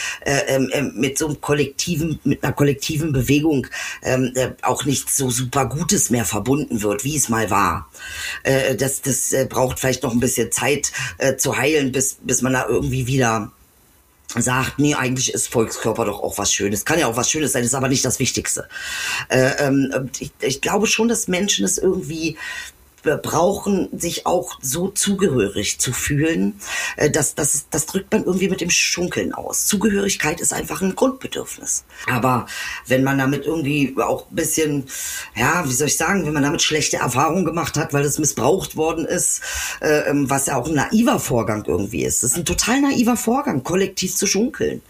ähm, 0.47 0.69
äh, 0.77 0.81
mit 0.81 1.17
so 1.17 1.27
einem 1.27 1.41
kollektiven, 1.41 2.19
mit 2.23 2.43
einer 2.43 2.53
kollektiven 2.53 3.11
Bewegung 3.11 3.67
ähm, 4.03 4.31
äh, 4.35 4.51
auch 4.61 4.85
nichts 4.85 5.17
so 5.17 5.29
super 5.29 5.65
Gutes 5.65 6.09
mehr 6.09 6.25
verbunden 6.25 6.81
wird, 6.81 7.03
wie 7.03 7.15
es 7.15 7.29
mal 7.29 7.49
war. 7.49 7.89
Äh, 8.43 8.75
das 8.75 9.01
das 9.01 9.31
äh, 9.31 9.45
braucht 9.49 9.79
vielleicht 9.79 10.03
noch 10.03 10.13
ein 10.13 10.19
bisschen 10.19 10.51
Zeit 10.51 10.91
äh, 11.17 11.35
zu 11.35 11.57
heilen, 11.57 11.91
bis, 11.91 12.17
bis 12.21 12.41
man 12.41 12.53
da 12.53 12.67
irgendwie 12.67 13.07
wieder 13.07 13.51
sagt, 14.35 14.79
nee, 14.79 14.93
eigentlich 14.93 15.33
ist 15.33 15.47
Volkskörper 15.47 16.05
doch 16.05 16.21
auch 16.21 16.37
was 16.37 16.53
Schönes. 16.53 16.85
Kann 16.85 16.99
ja 16.99 17.07
auch 17.07 17.15
was 17.15 17.31
Schönes 17.31 17.53
sein, 17.53 17.63
ist 17.63 17.75
aber 17.75 17.87
nicht 17.87 18.03
das 18.03 18.19
Wichtigste. 18.19 18.67
Äh, 19.29 19.51
ähm, 19.59 20.09
ich, 20.19 20.31
ich 20.41 20.61
glaube 20.61 20.87
schon, 20.87 21.07
dass 21.07 21.27
Menschen 21.27 21.65
es 21.65 21.77
irgendwie 21.77 22.37
brauchen, 23.03 23.89
sich 23.97 24.25
auch 24.25 24.59
so 24.61 24.89
zugehörig 24.89 25.79
zu 25.79 25.93
fühlen. 25.93 26.59
Äh, 26.97 27.09
das, 27.09 27.35
das, 27.35 27.67
das 27.69 27.85
drückt 27.85 28.11
man 28.11 28.25
irgendwie 28.25 28.49
mit 28.49 28.61
dem 28.61 28.69
Schunkeln 28.69 29.33
aus. 29.33 29.65
Zugehörigkeit 29.65 30.41
ist 30.41 30.53
einfach 30.53 30.81
ein 30.81 30.95
Grundbedürfnis. 30.95 31.85
Aber 32.11 32.47
wenn 32.87 33.03
man 33.03 33.17
damit 33.17 33.45
irgendwie 33.45 33.95
auch 33.97 34.29
ein 34.29 34.35
bisschen, 34.35 34.85
ja, 35.35 35.63
wie 35.65 35.73
soll 35.73 35.87
ich 35.87 35.97
sagen, 35.97 36.25
wenn 36.25 36.33
man 36.33 36.43
damit 36.43 36.61
schlechte 36.61 36.97
Erfahrungen 36.97 37.45
gemacht 37.45 37.77
hat, 37.77 37.93
weil 37.93 38.03
es 38.03 38.19
missbraucht 38.19 38.75
worden 38.75 39.05
ist, 39.05 39.41
äh, 39.81 40.09
ähm, 40.09 40.29
was 40.29 40.47
ja 40.47 40.57
auch 40.57 40.67
ein 40.67 40.75
naiver 40.75 41.19
Vorgang 41.19 41.63
irgendwie 41.65 42.03
ist. 42.03 42.23
Das 42.23 42.31
ist 42.31 42.37
ein 42.37 42.45
total 42.45 42.81
naiver 42.81 43.17
Vorgang, 43.17 43.63
kollektiv 43.63 44.15
zu 44.15 44.27
schunkeln. 44.27 44.81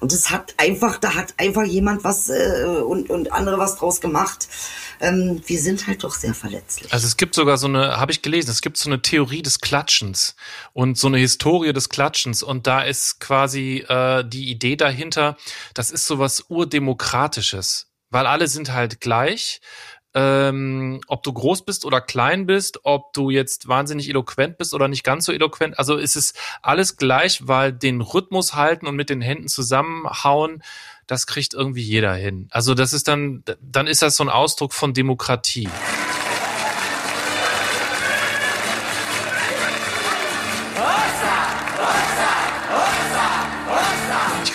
Und 0.00 0.12
es 0.12 0.30
hat 0.30 0.54
einfach, 0.56 0.98
da 0.98 1.14
hat 1.14 1.34
einfach 1.36 1.64
jemand 1.64 2.04
was 2.04 2.28
äh, 2.28 2.82
und, 2.84 3.10
und 3.10 3.32
andere 3.32 3.58
was 3.58 3.76
draus 3.76 4.00
gemacht 4.00 4.48
ähm, 5.00 5.42
wir 5.46 5.58
sind 5.58 5.86
halt 5.86 6.04
doch 6.04 6.14
sehr 6.14 6.34
verletzlich. 6.34 6.92
Also 6.92 7.06
es 7.06 7.16
gibt 7.16 7.34
sogar 7.34 7.56
so 7.56 7.66
eine, 7.66 7.98
habe 7.98 8.12
ich 8.12 8.22
gelesen, 8.22 8.50
es 8.50 8.60
gibt 8.60 8.76
so 8.76 8.88
eine 8.88 9.02
Theorie 9.02 9.42
des 9.42 9.60
Klatschens 9.60 10.36
und 10.72 10.98
so 10.98 11.08
eine 11.08 11.18
Historie 11.18 11.72
des 11.72 11.88
Klatschens 11.88 12.42
und 12.42 12.66
da 12.66 12.82
ist 12.82 13.18
quasi 13.18 13.84
äh, 13.88 14.24
die 14.24 14.50
Idee 14.50 14.76
dahinter, 14.76 15.36
das 15.74 15.90
ist 15.90 16.06
sowas 16.06 16.44
urdemokratisches, 16.48 17.88
weil 18.10 18.26
alle 18.26 18.46
sind 18.46 18.72
halt 18.72 19.00
gleich. 19.00 19.60
Ähm, 20.12 21.00
ob 21.06 21.22
du 21.22 21.32
groß 21.32 21.64
bist 21.64 21.84
oder 21.84 22.00
klein 22.00 22.46
bist, 22.46 22.80
ob 22.82 23.12
du 23.12 23.30
jetzt 23.30 23.68
wahnsinnig 23.68 24.08
eloquent 24.08 24.58
bist 24.58 24.74
oder 24.74 24.88
nicht 24.88 25.04
ganz 25.04 25.24
so 25.24 25.32
eloquent. 25.32 25.78
Also 25.78 25.96
ist 25.96 26.16
es 26.16 26.34
alles 26.62 26.96
gleich, 26.96 27.46
weil 27.46 27.72
den 27.72 28.00
Rhythmus 28.00 28.54
halten 28.54 28.86
und 28.86 28.96
mit 28.96 29.08
den 29.08 29.20
Händen 29.20 29.46
zusammenhauen, 29.46 30.62
das 31.06 31.26
kriegt 31.26 31.54
irgendwie 31.54 31.82
jeder 31.82 32.14
hin. 32.14 32.48
Also 32.50 32.74
das 32.74 32.92
ist 32.92 33.08
dann, 33.08 33.44
dann 33.60 33.86
ist 33.86 34.02
das 34.02 34.16
so 34.16 34.24
ein 34.24 34.28
Ausdruck 34.28 34.72
von 34.72 34.94
Demokratie. 34.94 35.68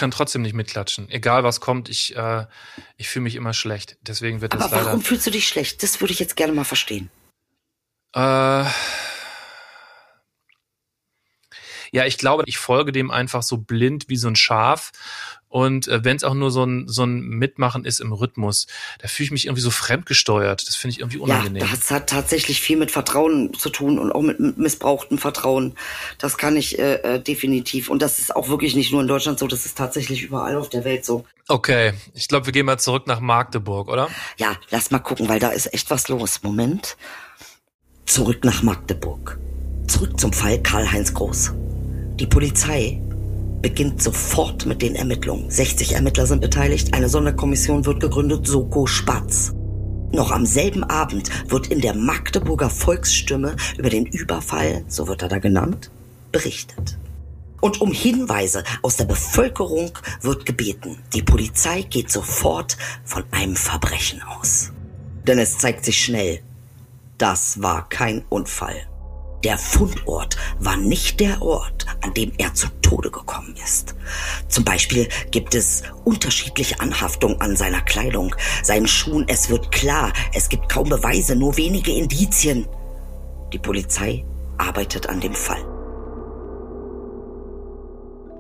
Kann 0.06 0.12
trotzdem 0.12 0.44
nicht 0.44 0.54
mitklatschen. 0.54 1.10
Egal 1.10 1.44
was 1.44 1.60
kommt, 1.60 1.90
ich, 1.90 2.16
äh, 2.16 2.46
ich 2.96 3.10
fühle 3.10 3.24
mich 3.24 3.34
immer 3.36 3.54
schlecht. 3.54 3.98
Deswegen 4.02 4.40
wird 4.40 4.54
Aber 4.54 4.62
das 4.62 4.72
leider. 4.72 4.86
warum 4.86 5.02
fühlst 5.02 5.26
du 5.26 5.32
dich 5.32 5.48
schlecht? 5.48 5.82
Das 5.82 6.00
würde 6.00 6.14
ich 6.14 6.20
jetzt 6.20 6.36
gerne 6.36 6.54
mal 6.54 6.64
verstehen. 6.64 7.10
Äh, 8.14 8.20
ja, 11.92 12.06
ich 12.06 12.20
glaube, 12.20 12.44
ich 12.46 12.60
folge 12.60 12.92
dem 12.92 13.10
einfach 13.10 13.42
so 13.42 13.58
blind 13.58 14.08
wie 14.08 14.18
so 14.18 14.28
ein 14.28 14.36
Schaf 14.36 14.92
und 15.56 15.88
äh, 15.88 16.04
wenn 16.04 16.18
es 16.18 16.26
auch 16.26 16.34
nur 16.34 16.52
so 16.52 16.66
ein, 16.66 16.90
so 16.90 17.06
ein 17.06 17.22
Mitmachen 17.22 17.86
ist 17.86 18.02
im 18.02 18.12
Rhythmus, 18.12 18.68
da 19.00 19.08
fühle 19.08 19.28
ich 19.28 19.32
mich 19.32 19.46
irgendwie 19.46 19.62
so 19.62 19.72
fremdgesteuert. 19.72 20.68
Das 20.68 20.76
finde 20.76 20.92
ich 20.92 21.00
irgendwie 21.00 21.18
unangenehm. 21.18 21.64
Ja, 21.64 21.70
das 21.74 21.90
hat 21.92 22.10
tatsächlich 22.10 22.60
viel 22.60 22.76
mit 22.76 22.92
Vertrauen 22.92 23.54
zu 23.54 23.70
tun 23.70 23.98
und 23.98 24.12
auch 24.12 24.22
mit 24.22 24.58
missbrauchtem 24.58 25.18
Vertrauen. 25.18 25.76
Das 26.18 26.38
kann 26.38 26.58
ich 26.58 26.78
äh, 26.78 26.96
äh, 26.96 27.20
definitiv. 27.22 27.90
Und 27.90 28.02
das 28.02 28.20
ist 28.20 28.36
auch 28.36 28.50
wirklich 28.50 28.76
nicht 28.76 28.92
nur 28.92 29.00
in 29.00 29.08
Deutschland 29.08 29.40
so, 29.40 29.48
das 29.48 29.66
ist 29.66 29.78
tatsächlich 29.78 30.24
überall 30.24 30.58
auf 30.58 30.68
der 30.68 30.84
Welt 30.84 31.06
so. 31.06 31.24
Okay, 31.48 31.94
ich 32.14 32.28
glaube, 32.28 32.48
wir 32.48 32.52
gehen 32.52 32.66
mal 32.66 32.78
zurück 32.78 33.08
nach 33.08 33.22
Magdeburg, 33.22 33.88
oder? 33.88 34.10
Ja, 34.36 34.58
lass 34.72 34.92
mal 34.92 35.00
gucken, 35.00 35.30
weil 35.30 35.40
da 35.40 35.52
ist 35.52 35.74
echt 35.74 35.90
was 35.90 36.10
los. 36.10 36.44
Moment. 36.44 36.98
Zurück 38.06 38.44
nach 38.44 38.62
Magdeburg. 38.62 39.40
Zurück 39.88 40.20
zum 40.20 40.34
Fall 40.34 40.62
Karl-Heinz 40.62 41.14
Groß. 41.14 41.54
Die 42.20 42.28
Polizei 42.28 43.00
beginnt 43.66 44.00
sofort 44.00 44.68
mit 44.68 44.84
den 44.84 44.94
Ermittlungen. 44.94 45.50
60 45.50 45.94
Ermittler 45.94 46.28
sind 46.28 46.40
beteiligt, 46.40 46.94
eine 46.94 47.10
Sonderkommission 47.10 47.84
wird 47.88 48.00
gegründet, 48.00 48.46
Soko 48.46 48.86
Spatz. 48.86 49.56
Noch 50.12 50.30
am 50.30 50.46
selben 50.46 50.84
Abend 50.84 51.32
wird 51.50 51.66
in 51.70 51.82
der 51.82 51.96
Magdeburger 51.96 52.70
Volksstimme 52.70 53.56
über 53.80 53.90
den 53.90 54.06
Überfall, 54.06 54.86
so 54.88 55.08
wird 55.08 55.24
er 55.24 55.30
da 55.30 55.40
genannt, 55.40 55.90
berichtet. 56.32 57.00
Und 57.60 57.82
um 57.82 57.92
Hinweise 57.92 58.64
aus 58.84 58.98
der 58.98 59.06
Bevölkerung 59.06 59.98
wird 60.22 60.46
gebeten. 60.46 61.00
Die 61.16 61.24
Polizei 61.24 61.82
geht 61.82 62.12
sofort 62.12 62.78
von 63.04 63.24
einem 63.32 63.56
Verbrechen 63.56 64.22
aus. 64.22 64.74
Denn 65.26 65.40
es 65.40 65.58
zeigt 65.58 65.86
sich 65.86 66.00
schnell, 66.00 66.42
das 67.18 67.64
war 67.64 67.90
kein 67.90 68.26
Unfall. 68.30 68.76
Der 69.46 69.60
Fundort 69.60 70.38
war 70.58 70.76
nicht 70.76 71.20
der 71.20 71.40
Ort, 71.44 71.86
an 72.02 72.16
dem 72.16 72.32
er 72.40 72.56
zu 72.56 72.68
Tode 72.82 73.12
gekommen 73.12 73.56
ist. 73.64 73.94
Zum 74.48 74.64
Beispiel 74.64 75.08
gibt 75.30 75.54
es 75.54 75.84
unterschiedliche 76.04 76.80
Anhaftungen 76.80 77.40
an 77.42 77.56
seiner 77.56 77.82
Kleidung, 77.82 78.36
seinen 78.64 78.88
Schuhen. 78.88 79.26
Es 79.28 79.52
wird 79.52 79.72
klar, 79.72 80.12
es 80.34 80.50
gibt 80.50 80.68
kaum 80.68 80.90
Beweise, 80.90 81.36
nur 81.36 81.58
wenige 81.58 81.92
Indizien. 81.92 82.68
Die 83.54 83.60
Polizei 83.60 84.26
arbeitet 84.58 85.10
an 85.10 85.20
dem 85.22 85.36
Fall. 85.36 85.64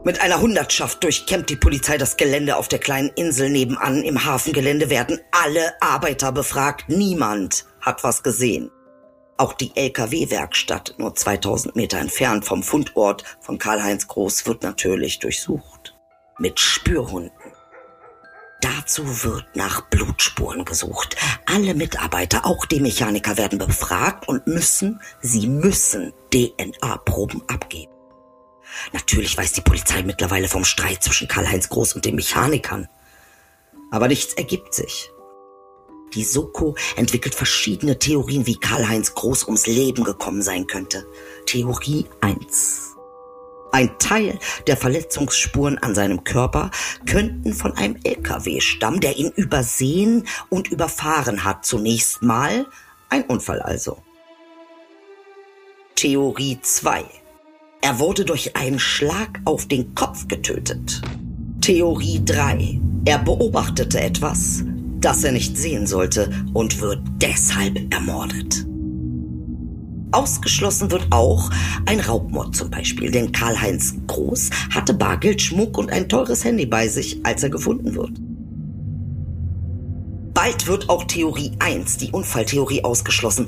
Mit 0.03 0.21
einer 0.21 0.41
Hundertschaft 0.41 1.03
durchkämmt 1.03 1.51
die 1.51 1.55
Polizei 1.55 1.99
das 1.99 2.17
Gelände 2.17 2.57
auf 2.57 2.67
der 2.67 2.79
kleinen 2.79 3.09
Insel 3.09 3.51
nebenan. 3.51 4.01
Im 4.01 4.25
Hafengelände 4.25 4.89
werden 4.89 5.19
alle 5.31 5.79
Arbeiter 5.81 6.31
befragt. 6.31 6.89
Niemand 6.89 7.65
hat 7.79 8.03
was 8.03 8.23
gesehen. 8.23 8.71
Auch 9.37 9.53
die 9.53 9.75
LKW-Werkstatt, 9.75 10.95
nur 10.97 11.13
2000 11.13 11.75
Meter 11.75 11.97
entfernt 11.97 12.45
vom 12.45 12.63
Fundort 12.63 13.25
von 13.41 13.57
Karl-Heinz 13.57 14.07
Groß, 14.07 14.45
wird 14.45 14.63
natürlich 14.63 15.19
durchsucht. 15.19 15.95
Mit 16.39 16.59
Spürhunden. 16.59 17.51
Dazu 18.61 19.23
wird 19.23 19.45
nach 19.55 19.81
Blutspuren 19.89 20.63
gesucht. 20.63 21.17
Alle 21.45 21.73
Mitarbeiter, 21.73 22.45
auch 22.45 22.65
die 22.65 22.79
Mechaniker, 22.79 23.37
werden 23.37 23.59
befragt 23.59 24.27
und 24.29 24.47
müssen, 24.47 25.01
sie 25.21 25.47
müssen 25.47 26.13
DNA-Proben 26.33 27.43
abgeben. 27.47 27.91
Natürlich 28.93 29.37
weiß 29.37 29.51
die 29.51 29.61
Polizei 29.61 30.01
mittlerweile 30.03 30.47
vom 30.47 30.63
Streit 30.63 31.03
zwischen 31.03 31.27
Karl-Heinz 31.27 31.67
Groß 31.67 31.93
und 31.93 32.05
den 32.05 32.15
Mechanikern. 32.15 32.87
Aber 33.91 34.07
nichts 34.07 34.33
ergibt 34.33 34.73
sich. 34.73 35.11
Die 36.15 36.23
Soko 36.23 36.75
entwickelt 36.95 37.35
verschiedene 37.35 37.99
Theorien, 37.99 38.47
wie 38.47 38.55
Karl-Heinz 38.55 39.13
Groß 39.13 39.43
ums 39.45 39.67
Leben 39.67 40.05
gekommen 40.05 40.41
sein 40.41 40.65
könnte. 40.65 41.05
Theorie 41.45 42.05
1. 42.21 42.95
Ein 43.73 43.99
Teil 43.99 44.39
der 44.67 44.77
Verletzungsspuren 44.77 45.77
an 45.79 45.93
seinem 45.93 46.23
Körper 46.23 46.71
könnten 47.05 47.53
von 47.53 47.73
einem 47.73 47.97
LKW 48.05 48.61
stammen, 48.61 49.01
der 49.01 49.17
ihn 49.17 49.31
übersehen 49.35 50.25
und 50.47 50.69
überfahren 50.69 51.43
hat. 51.43 51.65
Zunächst 51.65 52.21
mal 52.21 52.65
ein 53.09 53.23
Unfall 53.23 53.61
also. 53.61 53.97
Theorie 55.95 56.59
2. 56.61 57.03
Er 57.81 57.99
wurde 57.99 58.23
durch 58.23 58.55
einen 58.55 58.79
Schlag 58.79 59.41
auf 59.43 59.67
den 59.67 59.93
Kopf 59.93 60.29
getötet. 60.29 61.01
Theorie 61.59 62.23
3. 62.23 62.79
Er 63.03 63.19
beobachtete 63.19 63.99
etwas, 63.99 64.63
das 65.05 65.23
er 65.23 65.31
nicht 65.31 65.55
sehen 65.55 65.85
sollte 65.85 66.31
und 66.53 66.81
wird 66.81 66.99
deshalb 67.21 67.93
ermordet. 67.93 68.65
Ausgeschlossen 70.11 70.89
wird 70.89 71.05
auch 71.11 71.51
ein 71.85 71.99
Raubmord 71.99 72.55
zum 72.55 72.71
Beispiel, 72.71 73.11
denn 73.11 73.31
Karl-Heinz 73.31 73.93
Groß 74.07 74.49
hatte 74.73 74.95
Bargeld, 74.95 75.43
Schmuck 75.43 75.77
und 75.77 75.91
ein 75.91 76.09
teures 76.09 76.43
Handy 76.43 76.65
bei 76.65 76.87
sich, 76.87 77.19
als 77.23 77.43
er 77.43 77.49
gefunden 77.51 77.93
wird. 77.93 78.13
Bald 80.33 80.65
wird 80.65 80.89
auch 80.89 81.03
Theorie 81.03 81.51
1, 81.59 81.97
die 81.97 82.11
Unfalltheorie, 82.11 82.83
ausgeschlossen. 82.83 83.47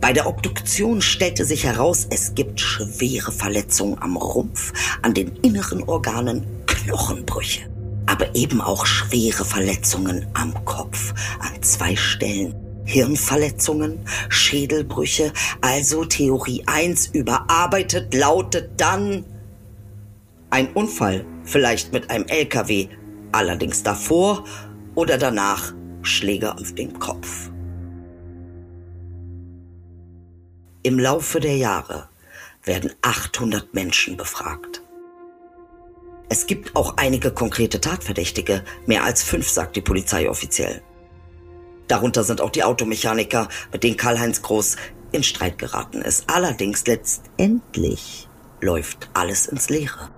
Bei 0.00 0.12
der 0.12 0.28
Obduktion 0.28 1.02
stellte 1.02 1.44
sich 1.44 1.64
heraus, 1.64 2.06
es 2.08 2.36
gibt 2.36 2.60
schwere 2.60 3.32
Verletzungen 3.32 4.00
am 4.00 4.16
Rumpf, 4.16 4.72
an 5.02 5.12
den 5.12 5.34
inneren 5.42 5.82
Organen, 5.82 6.46
Knochenbrüche, 6.66 7.62
aber 8.06 8.34
eben 8.34 8.60
auch 8.60 8.86
schwere 8.86 9.44
Verletzungen 9.44 10.26
am 10.34 10.64
Kopf 10.64 11.14
an 11.40 11.62
zwei 11.62 11.96
Stellen. 11.96 12.54
Hirnverletzungen, 12.86 14.00
Schädelbrüche, 14.28 15.32
also 15.62 16.04
Theorie 16.04 16.64
1 16.66 17.06
überarbeitet 17.08 18.12
lautet 18.14 18.72
dann 18.76 19.24
ein 20.50 20.72
Unfall, 20.74 21.24
vielleicht 21.44 21.92
mit 21.92 22.10
einem 22.10 22.26
LKW, 22.26 22.88
allerdings 23.32 23.82
davor 23.82 24.44
oder 24.94 25.18
danach 25.18 25.72
Schläge 26.02 26.56
auf 26.56 26.74
den 26.74 26.98
Kopf. 26.98 27.50
Im 30.82 30.98
Laufe 30.98 31.40
der 31.40 31.56
Jahre 31.56 32.08
werden 32.62 32.92
800 33.02 33.74
Menschen 33.74 34.16
befragt. 34.16 34.83
Es 36.28 36.46
gibt 36.46 36.74
auch 36.74 36.96
einige 36.96 37.30
konkrete 37.30 37.80
Tatverdächtige, 37.80 38.64
mehr 38.86 39.04
als 39.04 39.22
fünf, 39.22 39.48
sagt 39.48 39.76
die 39.76 39.82
Polizei 39.82 40.28
offiziell. 40.28 40.82
Darunter 41.88 42.24
sind 42.24 42.40
auch 42.40 42.50
die 42.50 42.64
Automechaniker, 42.64 43.48
mit 43.72 43.84
denen 43.84 43.96
Karl-Heinz 43.96 44.42
Groß 44.42 44.76
in 45.12 45.22
Streit 45.22 45.58
geraten 45.58 46.02
ist. 46.02 46.24
Allerdings 46.28 46.86
letztendlich 46.86 48.28
läuft 48.60 49.10
alles 49.12 49.46
ins 49.46 49.68
Leere. 49.68 50.10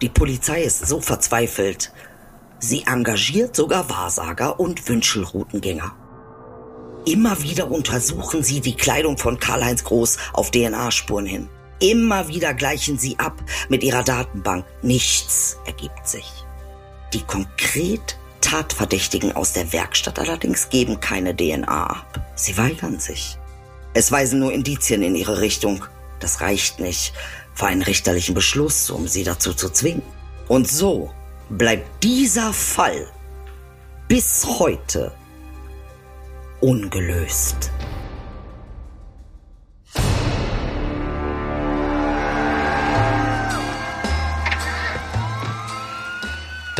Die 0.00 0.08
Polizei 0.08 0.62
ist 0.62 0.86
so 0.88 1.00
verzweifelt, 1.00 1.92
sie 2.58 2.84
engagiert 2.86 3.54
sogar 3.54 3.90
Wahrsager 3.90 4.58
und 4.58 4.88
Wünschelroutengänger. 4.88 5.94
Immer 7.04 7.42
wieder 7.42 7.70
untersuchen 7.70 8.42
sie 8.42 8.60
die 8.60 8.76
Kleidung 8.76 9.18
von 9.18 9.38
Karl-Heinz 9.38 9.84
Groß 9.84 10.16
auf 10.32 10.50
DNA-Spuren 10.50 11.26
hin. 11.26 11.48
Immer 11.80 12.28
wieder 12.28 12.54
gleichen 12.54 12.98
sie 12.98 13.18
ab 13.18 13.42
mit 13.68 13.82
ihrer 13.82 14.02
Datenbank. 14.02 14.66
Nichts 14.82 15.58
ergibt 15.66 16.06
sich. 16.06 16.30
Die 17.14 17.22
konkret 17.22 18.18
Tatverdächtigen 18.40 19.34
aus 19.34 19.52
der 19.52 19.72
Werkstatt 19.72 20.18
allerdings 20.18 20.68
geben 20.68 21.00
keine 21.00 21.34
DNA 21.34 21.86
ab. 21.86 22.32
Sie 22.34 22.56
weigern 22.56 23.00
sich. 23.00 23.38
Es 23.94 24.12
weisen 24.12 24.40
nur 24.40 24.52
Indizien 24.52 25.02
in 25.02 25.16
ihre 25.16 25.40
Richtung. 25.40 25.84
Das 26.20 26.40
reicht 26.40 26.80
nicht 26.80 27.14
für 27.54 27.66
einen 27.66 27.82
richterlichen 27.82 28.34
Beschluss, 28.34 28.90
um 28.90 29.08
sie 29.08 29.24
dazu 29.24 29.54
zu 29.54 29.70
zwingen. 29.70 30.02
Und 30.48 30.68
so 30.68 31.10
bleibt 31.48 32.04
dieser 32.04 32.52
Fall 32.52 33.10
bis 34.08 34.46
heute 34.58 35.12
ungelöst. 36.60 37.70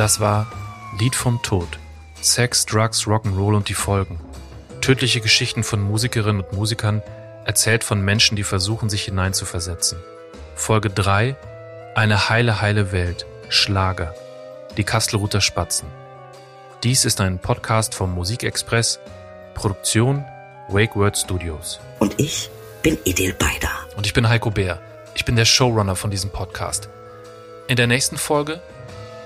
Das 0.01 0.19
war 0.19 0.47
Lied 0.99 1.15
vom 1.15 1.43
Tod. 1.43 1.79
Sex, 2.23 2.65
Drugs, 2.65 3.03
Rock'n'Roll 3.03 3.55
und 3.55 3.69
die 3.69 3.75
Folgen. 3.75 4.19
Tödliche 4.81 5.21
Geschichten 5.21 5.63
von 5.63 5.83
Musikerinnen 5.83 6.43
und 6.43 6.55
Musikern, 6.55 7.03
erzählt 7.45 7.85
von 7.85 8.01
Menschen, 8.01 8.35
die 8.35 8.43
versuchen, 8.43 8.89
sich 8.89 9.05
hineinzuversetzen. 9.05 9.99
Folge 10.55 10.89
3 10.89 11.37
Eine 11.95 12.31
heile, 12.31 12.63
heile 12.63 12.93
Welt. 12.93 13.27
Schlager. 13.51 14.15
Die 14.79 14.85
Kastelruther 14.85 15.43
Spatzen. 15.43 15.89
Dies 16.83 17.05
ist 17.05 17.21
ein 17.21 17.39
Podcast 17.39 17.95
vom 17.95 18.15
Musikexpress 18.15 19.01
Produktion 19.53 20.25
Wake 20.71 20.97
Word 20.97 21.19
Studios. 21.19 21.79
Und 21.99 22.19
ich 22.19 22.49
bin 22.83 22.97
Edil 23.05 23.35
Beider. 23.35 23.73
Und 23.99 24.07
ich 24.07 24.15
bin 24.15 24.31
Heiko 24.31 24.51
Bär. 24.51 24.81
Ich 25.15 25.27
bin 25.27 25.37
der 25.37 25.45
Showrunner 25.45 25.95
von 25.95 26.11
diesem 26.11 26.31
Podcast. 26.31 26.89
In 27.69 27.77
der 27.77 27.87
nächsten 27.87 28.17
Folge 28.17 28.63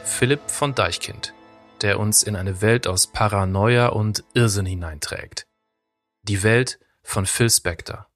Philipp 0.04 0.50
von 0.50 0.74
Deichkind, 0.74 1.34
der 1.80 1.98
uns 1.98 2.22
in 2.22 2.36
eine 2.36 2.60
Welt 2.60 2.86
aus 2.86 3.06
Paranoia 3.06 3.88
und 3.88 4.22
Irrsinn 4.34 4.66
hineinträgt. 4.66 5.46
Die 6.22 6.42
Welt 6.42 6.78
von 7.02 7.26
Phil 7.26 7.50
Spector. 7.50 8.06